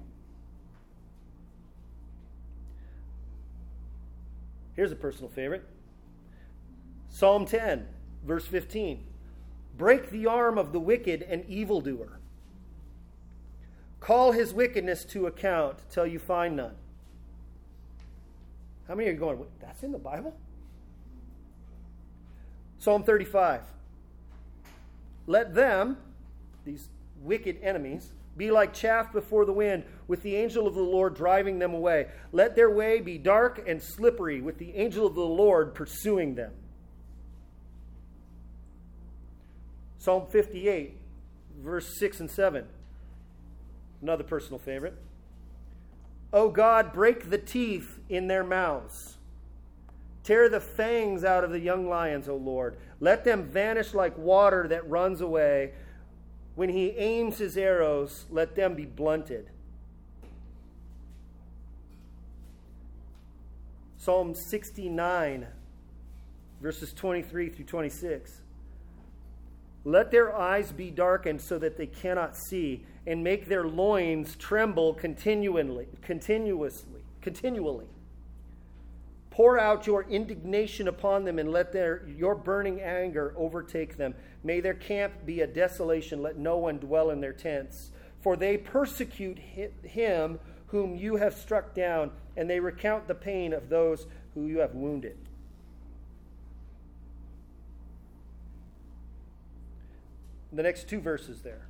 [4.76, 5.64] Here's a personal favorite
[7.08, 7.88] Psalm 10,
[8.22, 9.04] verse 15.
[9.78, 12.20] Break the arm of the wicked and evildoer.
[13.98, 16.74] Call his wickedness to account till you find none.
[18.88, 20.36] How many are going, that's in the Bible?
[22.78, 23.62] Psalm 35.
[25.26, 25.96] Let them,
[26.64, 26.88] these
[27.22, 31.58] wicked enemies, be like chaff before the wind, with the angel of the Lord driving
[31.58, 32.08] them away.
[32.32, 36.52] Let their way be dark and slippery, with the angel of the Lord pursuing them.
[39.98, 40.96] Psalm 58,
[41.60, 42.64] verse 6 and 7.
[44.00, 44.96] Another personal favorite.
[46.32, 49.18] O God, break the teeth in their mouths.
[50.24, 52.76] Tear the fangs out of the young lions, O Lord.
[53.00, 55.72] Let them vanish like water that runs away.
[56.54, 59.50] When he aims his arrows, let them be blunted.
[63.96, 65.46] Psalm 69,
[66.60, 68.41] verses 23 through 26.
[69.84, 74.94] Let their eyes be darkened so that they cannot see, and make their loins tremble
[74.94, 77.86] continually, continuously, continually.
[79.30, 84.14] Pour out your indignation upon them and let their, your burning anger overtake them.
[84.44, 86.22] May their camp be a desolation.
[86.22, 87.90] Let no one dwell in their tents.
[88.20, 93.68] For they persecute him whom you have struck down, and they recount the pain of
[93.68, 95.16] those who you have wounded.
[100.52, 101.66] The next two verses there.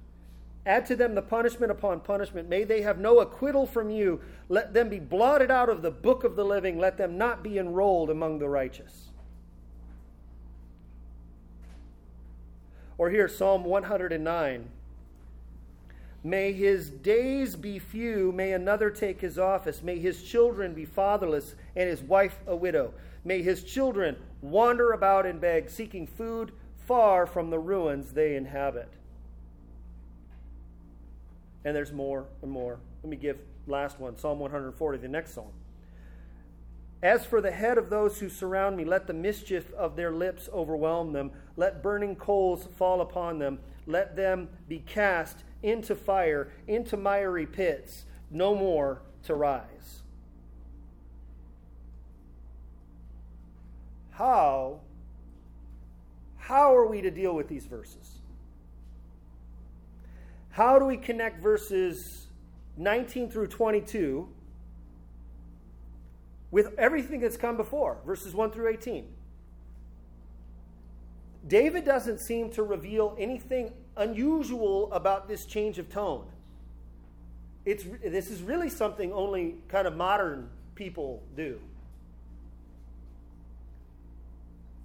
[0.65, 2.49] Add to them the punishment upon punishment.
[2.49, 4.21] May they have no acquittal from you.
[4.49, 6.79] Let them be blotted out of the book of the living.
[6.79, 9.09] Let them not be enrolled among the righteous.
[12.99, 14.69] Or here, Psalm 109.
[16.25, 19.83] May his days be few, may another take his office.
[19.83, 22.95] May his children be fatherless, and his wife a widow.
[23.25, 26.53] May his children wander about and beg, seeking food
[26.93, 28.93] far from the ruins they inhabit.
[31.65, 32.81] And there's more and more.
[33.03, 35.53] Let me give last one Psalm 140, the next psalm.
[37.03, 40.51] As for the head of those who surround me, let the mischief of their lips
[40.53, 41.31] overwhelm them.
[41.57, 43.61] Let burning coals fall upon them.
[43.87, 50.03] Let them be cast into fire, into miry pits, no more to rise.
[54.11, 54.81] How,
[56.43, 58.19] how are we to deal with these verses?
[60.51, 62.27] How do we connect verses
[62.77, 64.29] 19 through 22
[66.51, 69.07] with everything that's come before, verses 1 through 18?
[71.47, 76.27] David doesn't seem to reveal anything unusual about this change of tone.
[77.65, 81.61] It's, this is really something only kind of modern people do.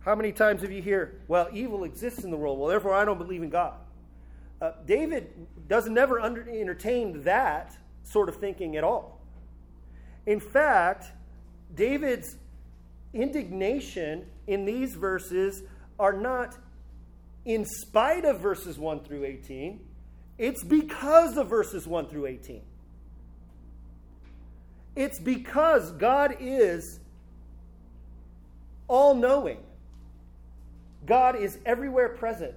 [0.07, 3.03] How many times have you hear, well, evil exists in the world, well, therefore I
[3.03, 3.73] don't believe in God?
[4.61, 5.33] Uh, David
[5.67, 9.19] doesn't never under, entertain that sort of thinking at all.
[10.25, 11.07] In fact,
[11.75, 12.37] David's
[13.13, 15.63] indignation in these verses
[15.99, 16.57] are not
[17.43, 19.85] in spite of verses 1 through 18,
[20.37, 22.61] it's because of verses 1 through 18.
[24.95, 27.01] It's because God is
[28.87, 29.57] all knowing.
[31.07, 32.53] God is everywhere present.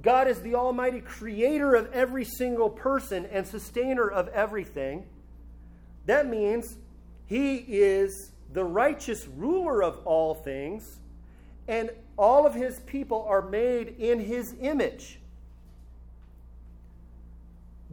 [0.00, 5.04] God is the Almighty creator of every single person and sustainer of everything.
[6.06, 6.78] That means
[7.26, 11.00] He is the righteous ruler of all things,
[11.68, 15.18] and all of His people are made in His image.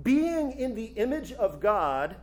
[0.01, 2.15] Being in the image of God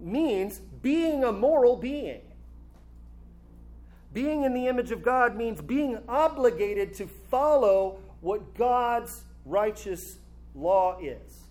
[0.00, 2.22] means being a moral being.
[4.14, 10.16] Being in the image of God means being obligated to follow what God's righteous
[10.54, 11.42] law is.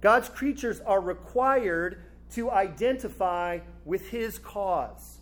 [0.00, 5.18] God's creatures are required to identify with his cause.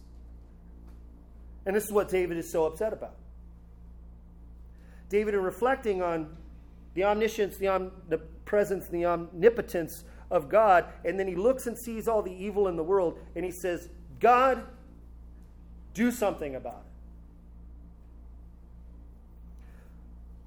[1.67, 3.17] And this is what David is so upset about.
[5.09, 6.37] David, in reflecting on
[6.95, 12.23] the omniscience, the omnipresence, the omnipotence of God, and then he looks and sees all
[12.23, 13.89] the evil in the world, and he says,
[14.23, 14.63] God,
[15.95, 16.93] do something about it.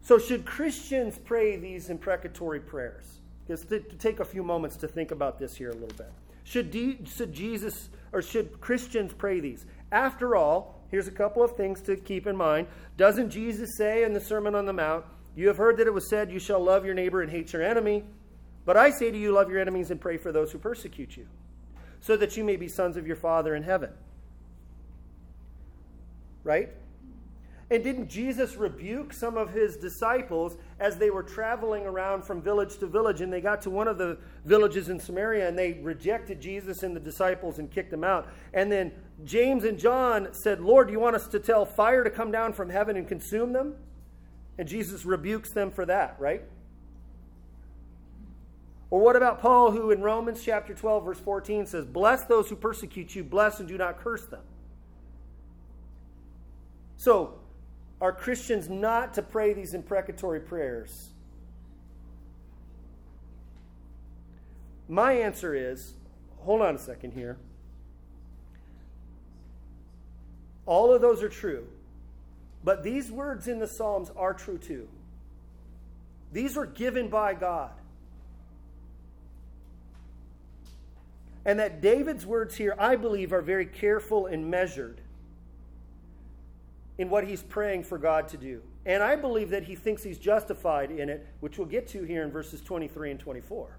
[0.01, 3.19] So, should Christians pray these imprecatory prayers?
[3.47, 6.11] Just to, to take a few moments to think about this here a little bit.
[6.45, 9.65] Should, de- should Jesus or should Christians pray these?
[9.91, 12.67] After all, here's a couple of things to keep in mind.
[12.97, 15.05] Doesn't Jesus say in the Sermon on the Mount,
[15.35, 17.63] You have heard that it was said, You shall love your neighbor and hate your
[17.63, 18.03] enemy?
[18.63, 21.27] But I say to you, love your enemies and pray for those who persecute you,
[22.05, 23.89] so that you may be sons of your Father in heaven.
[26.43, 26.69] Right?
[27.71, 32.77] And didn't Jesus rebuke some of his disciples as they were traveling around from village
[32.77, 33.21] to village?
[33.21, 36.95] And they got to one of the villages in Samaria and they rejected Jesus and
[36.95, 38.27] the disciples and kicked them out.
[38.53, 38.91] And then
[39.23, 42.53] James and John said, Lord, do you want us to tell fire to come down
[42.53, 43.77] from heaven and consume them?
[44.59, 46.43] And Jesus rebukes them for that, right?
[48.95, 52.55] Or what about Paul, who in Romans chapter 12, verse 14 says, Bless those who
[52.55, 54.39] persecute you, bless and do not curse them.
[56.95, 57.33] So,
[57.99, 61.09] are Christians not to pray these imprecatory prayers?
[64.87, 65.95] My answer is
[66.43, 67.35] hold on a second here.
[70.65, 71.67] All of those are true.
[72.63, 74.87] But these words in the Psalms are true too.
[76.31, 77.71] These were given by God.
[81.45, 84.99] And that David's words here, I believe, are very careful and measured
[86.97, 88.61] in what he's praying for God to do.
[88.85, 92.23] And I believe that he thinks he's justified in it, which we'll get to here
[92.23, 93.77] in verses 23 and 24.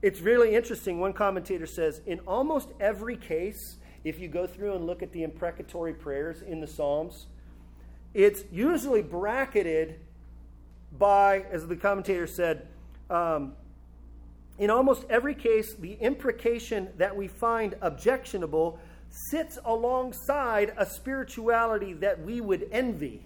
[0.00, 1.00] It's really interesting.
[1.00, 5.24] One commentator says in almost every case, if you go through and look at the
[5.24, 7.26] imprecatory prayers in the Psalms,
[8.14, 9.98] it's usually bracketed
[10.96, 12.68] by, as the commentator said,
[13.10, 13.52] um,
[14.58, 18.78] in almost every case, the imprecation that we find objectionable
[19.30, 23.22] sits alongside a spirituality that we would envy.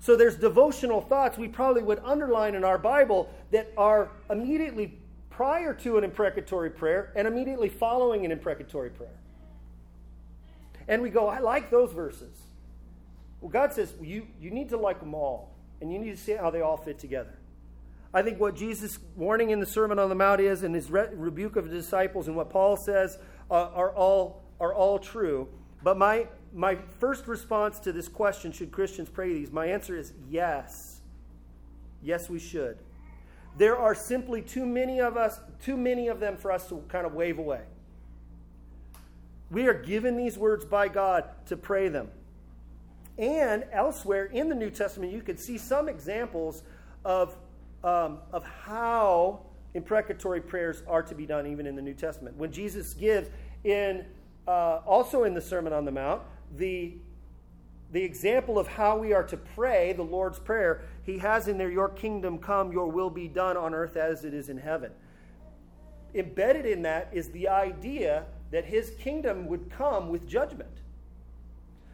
[0.00, 4.98] So there's devotional thoughts we probably would underline in our Bible that are immediately
[5.30, 9.16] prior to an imprecatory prayer and immediately following an imprecatory prayer.
[10.88, 12.36] And we go, I like those verses.
[13.40, 16.32] Well, God says you, you need to like them all, and you need to see
[16.32, 17.37] how they all fit together.
[18.14, 21.08] I think what Jesus' warning in the Sermon on the Mount is, and his re-
[21.12, 23.18] rebuke of the disciples, and what Paul says
[23.50, 25.48] uh, are, all, are all true.
[25.82, 29.52] But my, my first response to this question should Christians pray these?
[29.52, 31.00] My answer is yes.
[32.02, 32.78] Yes, we should.
[33.58, 37.06] There are simply too many of us, too many of them for us to kind
[37.06, 37.62] of wave away.
[39.50, 42.08] We are given these words by God to pray them.
[43.16, 46.62] And elsewhere in the New Testament, you can see some examples
[47.04, 47.36] of,
[47.84, 49.40] um, of how
[49.74, 52.36] imprecatory prayers are to be done even in the New Testament.
[52.36, 53.28] When Jesus gives
[53.64, 54.04] in
[54.46, 56.22] uh, also in the Sermon on the Mount
[56.56, 56.94] the
[57.90, 61.70] the example of how we are to pray the Lord's Prayer, he has in there,
[61.70, 64.92] Your kingdom come, your will be done on earth as it is in heaven.
[66.14, 70.82] Embedded in that is the idea that his kingdom would come with judgment.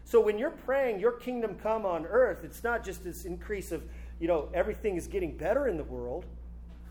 [0.05, 3.85] So when you're praying, Your kingdom come on earth, it's not just this increase of,
[4.21, 6.25] you know, everything is getting better in the world.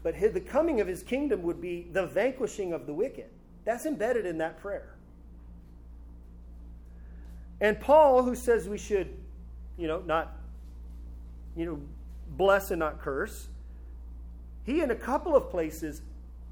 [0.04, 3.30] But his, the coming of his kingdom would be the vanquishing of the wicked.
[3.66, 4.96] That's embedded in that prayer.
[7.62, 9.16] And Paul, who says we should,
[9.78, 10.36] you know, not,
[11.56, 11.80] you know,
[12.36, 13.48] bless and not curse,
[14.66, 16.02] he in a couple of places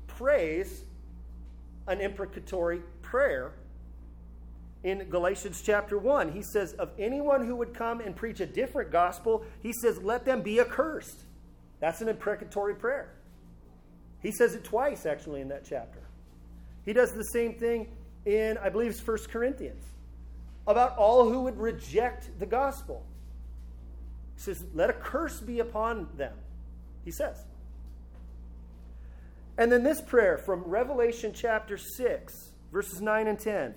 [0.07, 0.83] prays
[1.87, 3.51] an imprecatory prayer
[4.83, 6.31] in Galatians chapter 1.
[6.31, 10.25] He says, Of anyone who would come and preach a different gospel, he says, Let
[10.25, 11.19] them be accursed.
[11.79, 13.13] That's an imprecatory prayer.
[14.21, 15.99] He says it twice, actually, in that chapter.
[16.85, 17.87] He does the same thing
[18.25, 19.83] in, I believe, it's 1 Corinthians,
[20.67, 23.05] about all who would reject the gospel.
[24.35, 26.33] He says, Let a curse be upon them,
[27.03, 27.43] he says.
[29.57, 33.75] And then this prayer from Revelation chapter 6, verses 9 and 10.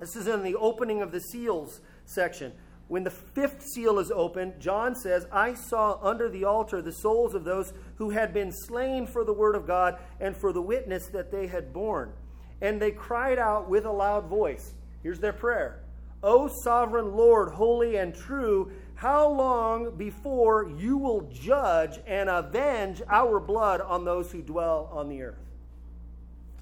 [0.00, 2.52] This is in the opening of the seals section.
[2.88, 7.34] When the fifth seal is opened, John says, I saw under the altar the souls
[7.34, 11.06] of those who had been slain for the word of God and for the witness
[11.08, 12.12] that they had borne.
[12.60, 14.74] And they cried out with a loud voice.
[15.02, 15.84] Here's their prayer
[16.22, 23.38] O sovereign Lord, holy and true, how long before you will judge and avenge our
[23.38, 25.38] blood on those who dwell on the earth?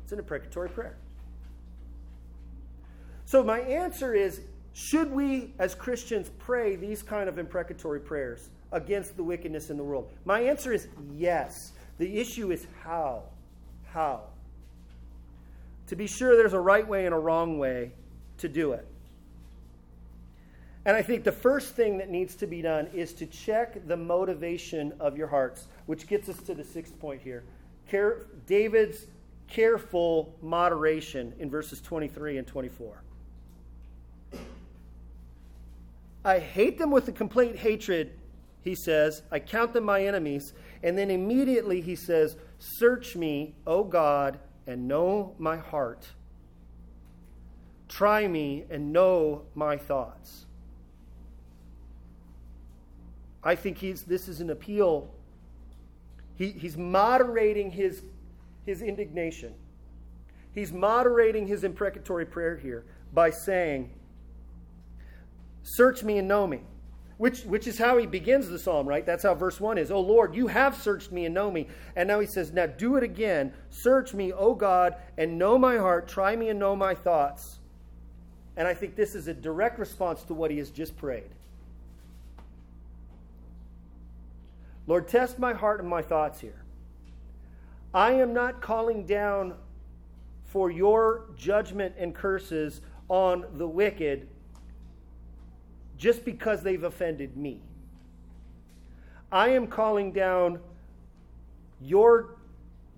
[0.03, 0.97] It's an imprecatory prayer.
[3.29, 4.41] So, my answer is
[4.72, 8.51] should we, as Christians, pray these kind of imprecatory prayers?
[8.72, 10.11] against the wickedness in the world?
[10.24, 11.72] My answer is yes.
[11.99, 13.24] The issue is how.
[13.93, 14.24] How?
[15.89, 17.93] To be sure, there's a right way and a wrong way
[18.39, 18.87] to do it.
[20.85, 23.97] And I think the first thing that needs to be done is to check the
[23.97, 27.45] motivation of your hearts, which gets us to the sixth point here.
[27.89, 29.07] Care, David's
[29.49, 33.03] careful moderation in verses 23 and 24.
[36.29, 38.12] I hate them with a complete hatred,
[38.61, 39.22] he says.
[39.31, 40.53] I count them my enemies.
[40.83, 46.07] And then immediately he says, Search me, O God, and know my heart.
[47.89, 50.45] Try me and know my thoughts.
[53.43, 55.11] I think he's, this is an appeal.
[56.37, 58.03] He, he's moderating his,
[58.66, 59.55] his indignation.
[60.53, 63.95] He's moderating his imprecatory prayer here by saying,
[65.68, 66.60] Search me and know me.
[67.18, 69.04] Which, which is how he begins the psalm, right?
[69.04, 69.90] That's how verse 1 is.
[69.90, 71.68] Oh Lord, you have searched me and know me.
[71.94, 73.52] And now he says, Now do it again.
[73.68, 76.08] Search me, O God, and know my heart.
[76.08, 77.58] Try me and know my thoughts.
[78.56, 81.30] And I think this is a direct response to what he has just prayed.
[84.86, 86.64] Lord, test my heart and my thoughts here.
[87.92, 89.54] I am not calling down
[90.44, 94.28] for your judgment and curses on the wicked
[95.99, 97.61] just because they've offended me.
[99.30, 100.61] I am calling down
[101.80, 102.36] your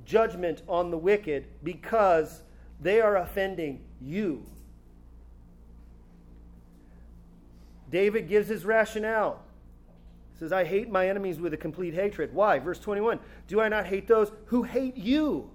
[0.04, 2.42] judgment on the wicked because
[2.80, 4.44] they are offending you.
[7.90, 9.42] David gives his rationale.
[10.34, 12.32] He says, I hate my enemies with a complete hatred.
[12.32, 12.58] Why?
[12.58, 15.50] Verse 21 Do I not hate those who hate you?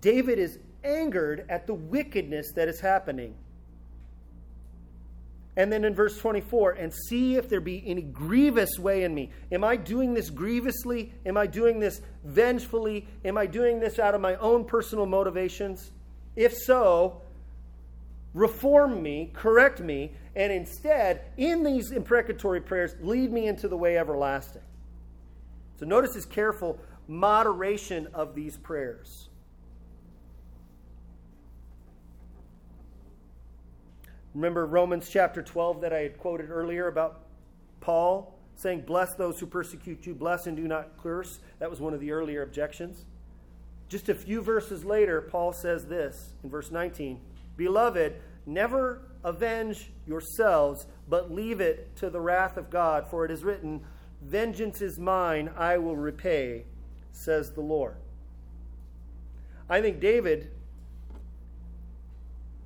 [0.00, 3.34] David is angered at the wickedness that is happening.
[5.56, 9.30] And then in verse 24, and see if there be any grievous way in me.
[9.50, 11.12] Am I doing this grievously?
[11.26, 13.06] Am I doing this vengefully?
[13.24, 15.90] Am I doing this out of my own personal motivations?
[16.36, 17.20] If so,
[18.32, 23.98] reform me, correct me, and instead, in these imprecatory prayers, lead me into the way
[23.98, 24.62] everlasting.
[25.78, 26.78] So notice his careful
[27.08, 29.28] moderation of these prayers.
[34.34, 37.20] Remember Romans chapter 12 that I had quoted earlier about
[37.80, 41.40] Paul saying, Bless those who persecute you, bless and do not curse.
[41.58, 43.04] That was one of the earlier objections.
[43.88, 47.20] Just a few verses later, Paul says this in verse 19
[47.56, 48.14] Beloved,
[48.46, 53.82] never avenge yourselves, but leave it to the wrath of God, for it is written,
[54.22, 56.64] Vengeance is mine, I will repay,
[57.10, 57.96] says the Lord.
[59.68, 60.51] I think David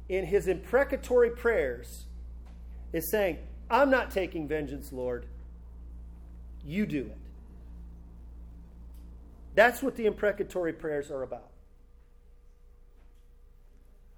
[0.09, 2.05] in his imprecatory prayers
[2.93, 3.39] is saying,
[3.71, 5.27] I'm not taking vengeance, Lord.
[6.65, 7.19] You do it.
[9.55, 11.51] That's what the imprecatory prayers are about.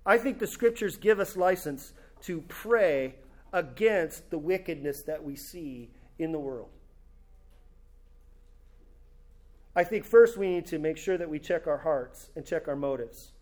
[0.04, 3.14] I think the scriptures give us license to pray
[3.52, 6.70] against the wickedness that we see in the world.
[9.76, 12.66] I think first we need to make sure that we check our hearts and check
[12.66, 13.32] our motives.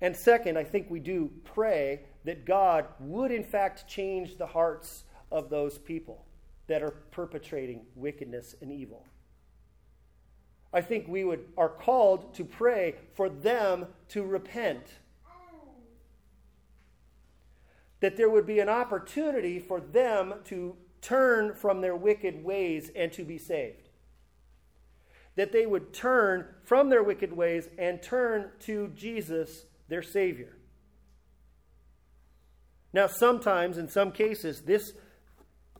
[0.00, 5.04] And second, I think we do pray that God would, in fact, change the hearts
[5.30, 6.24] of those people
[6.66, 9.06] that are perpetrating wickedness and evil.
[10.72, 14.86] I think we would are called to pray for them to repent.
[18.00, 23.10] That there would be an opportunity for them to turn from their wicked ways and
[23.12, 23.88] to be saved.
[25.36, 30.56] That they would turn from their wicked ways and turn to Jesus their Savior.
[32.92, 34.92] Now, sometimes, in some cases, this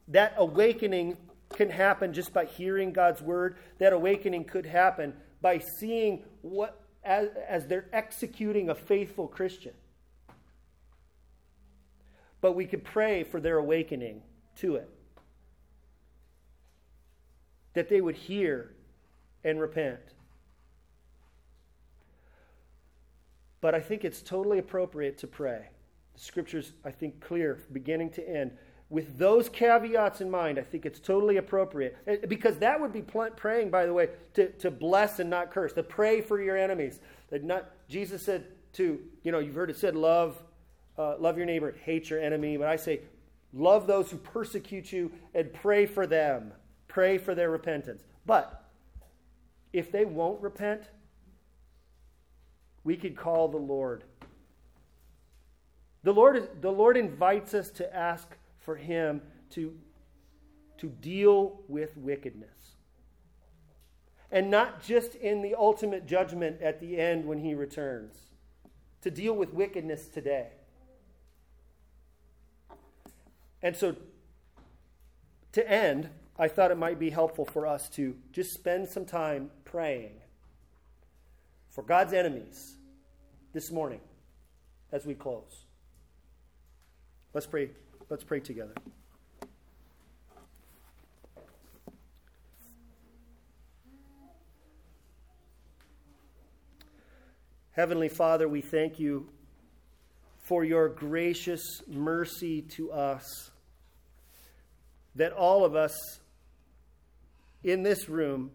[0.09, 1.17] that awakening
[1.55, 3.57] can happen just by hearing God's word.
[3.79, 9.73] That awakening could happen by seeing what as, as they're executing a faithful Christian.
[12.41, 14.23] But we could pray for their awakening
[14.57, 14.91] to it.
[17.75, 18.73] That they would hear
[19.45, 20.01] and repent.
[23.67, 25.67] But I think it's totally appropriate to pray.
[26.15, 28.53] The scripture's, I think, clear, beginning to end.
[28.91, 31.97] With those caveats in mind, I think it's totally appropriate.
[32.07, 35.73] Eh, because that would be praying, by the way, to, to bless and not curse,
[35.73, 37.01] to pray for your enemies.
[37.31, 40.41] That not, Jesus said to, you know, you've heard it said, love,
[40.97, 42.57] uh, love your neighbor, hate your enemy.
[42.57, 43.01] But I say,
[43.53, 46.53] love those who persecute you and pray for them.
[46.87, 48.05] Pray for their repentance.
[48.27, 48.65] But
[49.73, 50.85] if they won't repent,
[52.87, 54.05] we could call the Lord.
[56.05, 58.29] The Lord, is, the Lord invites us to ask
[58.61, 59.77] for Him to,
[60.79, 62.77] to deal with wickedness.
[64.31, 68.15] And not just in the ultimate judgment at the end when He returns,
[69.03, 70.51] to deal with wickedness today.
[73.63, 73.97] And so,
[75.51, 79.51] to end, I thought it might be helpful for us to just spend some time
[79.65, 80.21] praying
[81.77, 82.75] for God's enemies
[83.53, 84.01] this morning
[84.93, 85.67] as we close.
[87.35, 87.69] Let's pray.
[88.09, 88.73] Let's pray together.
[97.73, 99.29] Heavenly Father, we thank you
[100.41, 103.51] for your gracious mercy to us.
[105.15, 106.21] That all of us
[107.63, 108.51] in this room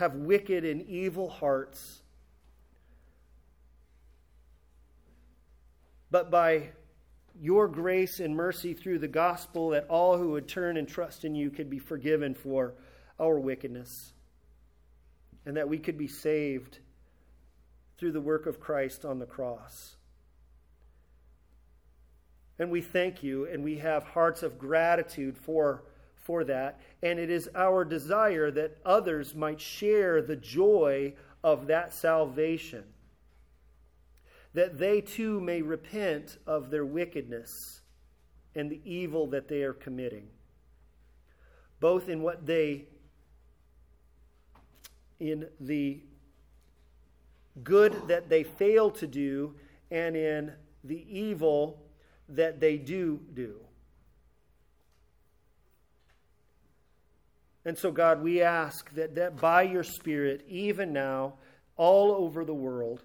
[0.00, 2.00] have wicked and evil hearts.
[6.10, 6.70] But by
[7.38, 11.34] your grace and mercy through the gospel, that all who would turn and trust in
[11.34, 12.74] you could be forgiven for
[13.20, 14.14] our wickedness,
[15.44, 16.78] and that we could be saved
[17.98, 19.96] through the work of Christ on the cross.
[22.58, 25.84] And we thank you, and we have hearts of gratitude for,
[26.30, 26.78] for that.
[27.02, 32.84] And it is our desire that others might share the joy of that salvation,
[34.54, 37.80] that they too may repent of their wickedness
[38.54, 40.28] and the evil that they are committing,
[41.80, 42.84] both in what they,
[45.18, 46.00] in the
[47.64, 49.52] good that they fail to do,
[49.90, 50.52] and in
[50.84, 51.82] the evil
[52.28, 53.56] that they do do.
[57.64, 61.34] And so, God, we ask that, that by your Spirit, even now,
[61.76, 63.02] all over the world,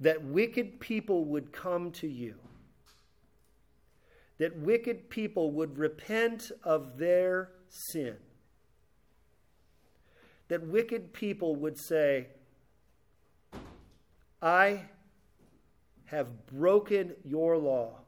[0.00, 2.34] that wicked people would come to you.
[4.38, 8.16] That wicked people would repent of their sin.
[10.48, 12.28] That wicked people would say,
[14.40, 14.82] I
[16.06, 18.00] have broken your law.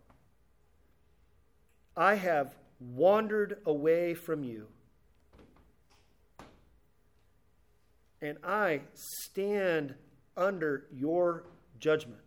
[1.97, 2.55] I have
[2.93, 4.66] wandered away from you.
[8.20, 9.95] And I stand
[10.37, 11.45] under your
[11.78, 12.20] judgment.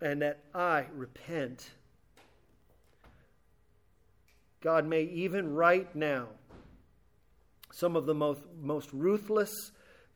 [0.00, 1.70] And that I repent.
[4.60, 6.28] God may even right now,
[7.72, 9.52] some of the most, most ruthless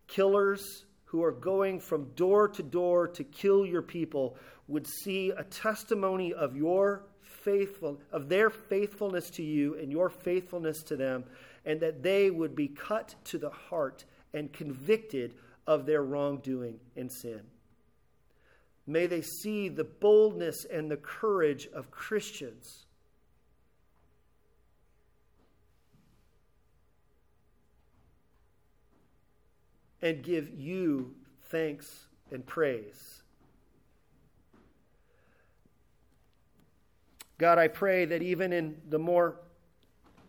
[0.07, 4.37] killers who are going from door to door to kill your people
[4.69, 10.83] would see a testimony of your faithful of their faithfulness to you and your faithfulness
[10.83, 11.25] to them
[11.65, 14.05] and that they would be cut to the heart
[14.35, 15.35] and convicted
[15.67, 17.43] of their wrongdoing and sin
[18.87, 22.87] may they see the boldness and the courage of Christians
[30.01, 31.15] and give you
[31.51, 33.23] thanks and praise.
[37.39, 39.41] God, I pray that even in the more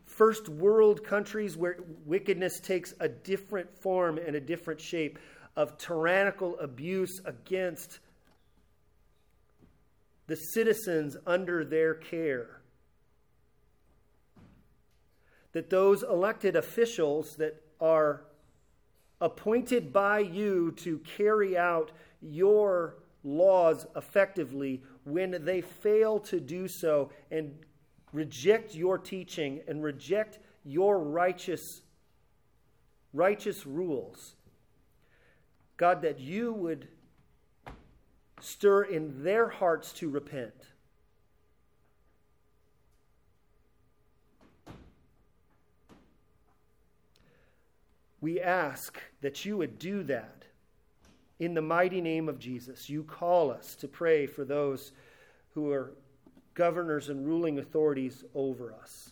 [0.05, 5.17] first world countries where wickedness takes a different form and a different shape
[5.55, 7.99] of tyrannical abuse against
[10.27, 12.61] the citizens under their care,
[15.53, 18.21] that those elected officials that are
[19.19, 21.91] appointed by you to carry out
[22.21, 24.81] your laws effectively
[25.11, 27.57] when they fail to do so and
[28.13, 31.81] reject your teaching and reject your righteous
[33.13, 34.35] righteous rules
[35.77, 36.87] god that you would
[38.41, 40.53] stir in their hearts to repent.
[48.21, 50.38] We ask that you would do that
[51.39, 52.89] in the mighty name of Jesus.
[52.89, 54.91] You call us to pray for those
[55.53, 55.93] who are
[56.53, 59.11] governors and ruling authorities over us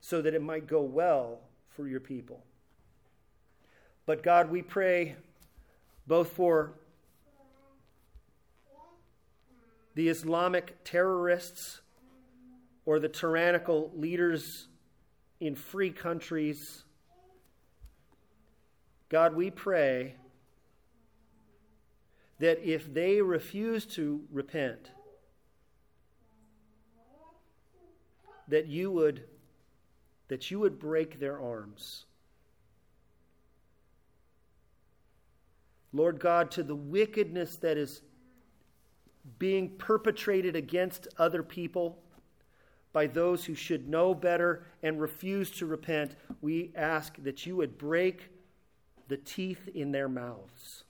[0.00, 2.42] so that it might go well for your people.
[4.04, 5.14] But God, we pray
[6.06, 6.72] both for
[9.94, 11.80] the Islamic terrorists
[12.84, 14.66] or the tyrannical leaders
[15.38, 16.84] in free countries
[19.12, 20.14] God, we pray
[22.42, 24.90] that if they refuse to repent,
[28.48, 29.24] that you would
[30.28, 32.06] that you would break their arms
[35.92, 38.00] Lord God, to the wickedness that is
[39.38, 41.98] being perpetrated against other people
[42.92, 47.78] by those who should know better and refuse to repent, we ask that you would
[47.78, 48.30] break
[49.08, 50.84] the teeth in their mouths.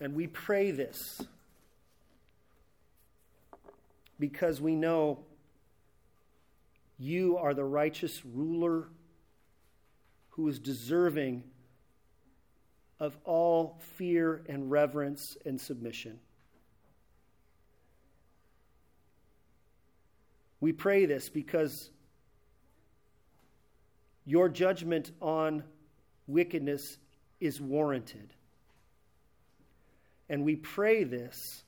[0.00, 1.20] And we pray this
[4.18, 5.18] because we know
[6.98, 8.88] you are the righteous ruler
[10.30, 11.42] who is deserving
[12.98, 16.18] of all fear and reverence and submission.
[20.60, 21.90] We pray this because
[24.26, 25.64] your judgment on
[26.26, 26.98] wickedness
[27.40, 28.34] is warranted.
[30.30, 31.64] And we pray this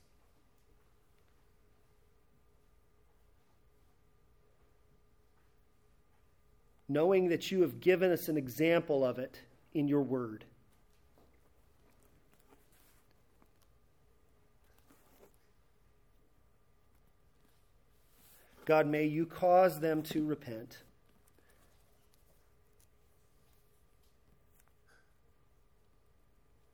[6.87, 9.41] knowing that you have given us an example of it
[9.73, 10.45] in your word.
[18.65, 20.77] God, may you cause them to repent.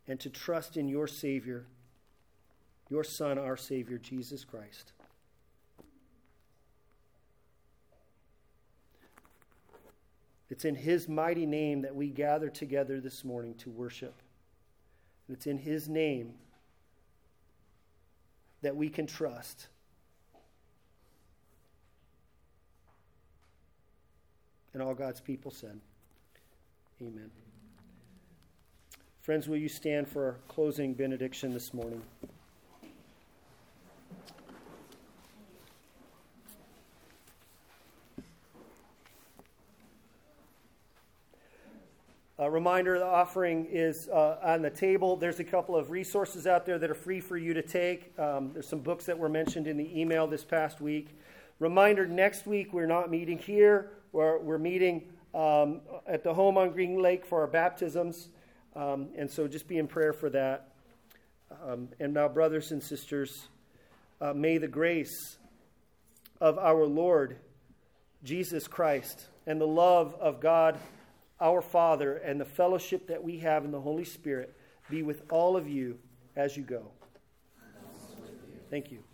[0.07, 1.65] And to trust in your Savior
[2.89, 4.93] your Son, our Savior, Jesus Christ.
[10.49, 14.15] It's in His mighty name that we gather together this morning to worship.
[15.27, 16.33] And it's in His name
[18.61, 19.67] that we can trust.
[24.73, 25.79] And all God's people said,
[27.01, 27.29] Amen.
[29.21, 32.01] Friends, will you stand for our closing benediction this morning?
[42.41, 45.17] A reminder the offering is uh, on the table.
[45.17, 48.17] There's a couple of resources out there that are free for you to take.
[48.17, 51.09] Um, there's some books that were mentioned in the email this past week.
[51.59, 56.71] Reminder next week we're not meeting here, we're, we're meeting um, at the home on
[56.71, 58.29] Green Lake for our baptisms.
[58.73, 60.69] Um, and so just be in prayer for that.
[61.67, 63.49] Um, and now, brothers and sisters,
[64.21, 65.39] uh, may the grace
[66.39, 67.35] of our Lord
[68.23, 70.79] Jesus Christ and the love of God
[71.41, 74.55] our Father and the fellowship that we have in the Holy Spirit
[74.89, 75.97] be with all of you
[76.35, 76.91] as you go.
[78.69, 79.08] Thank you.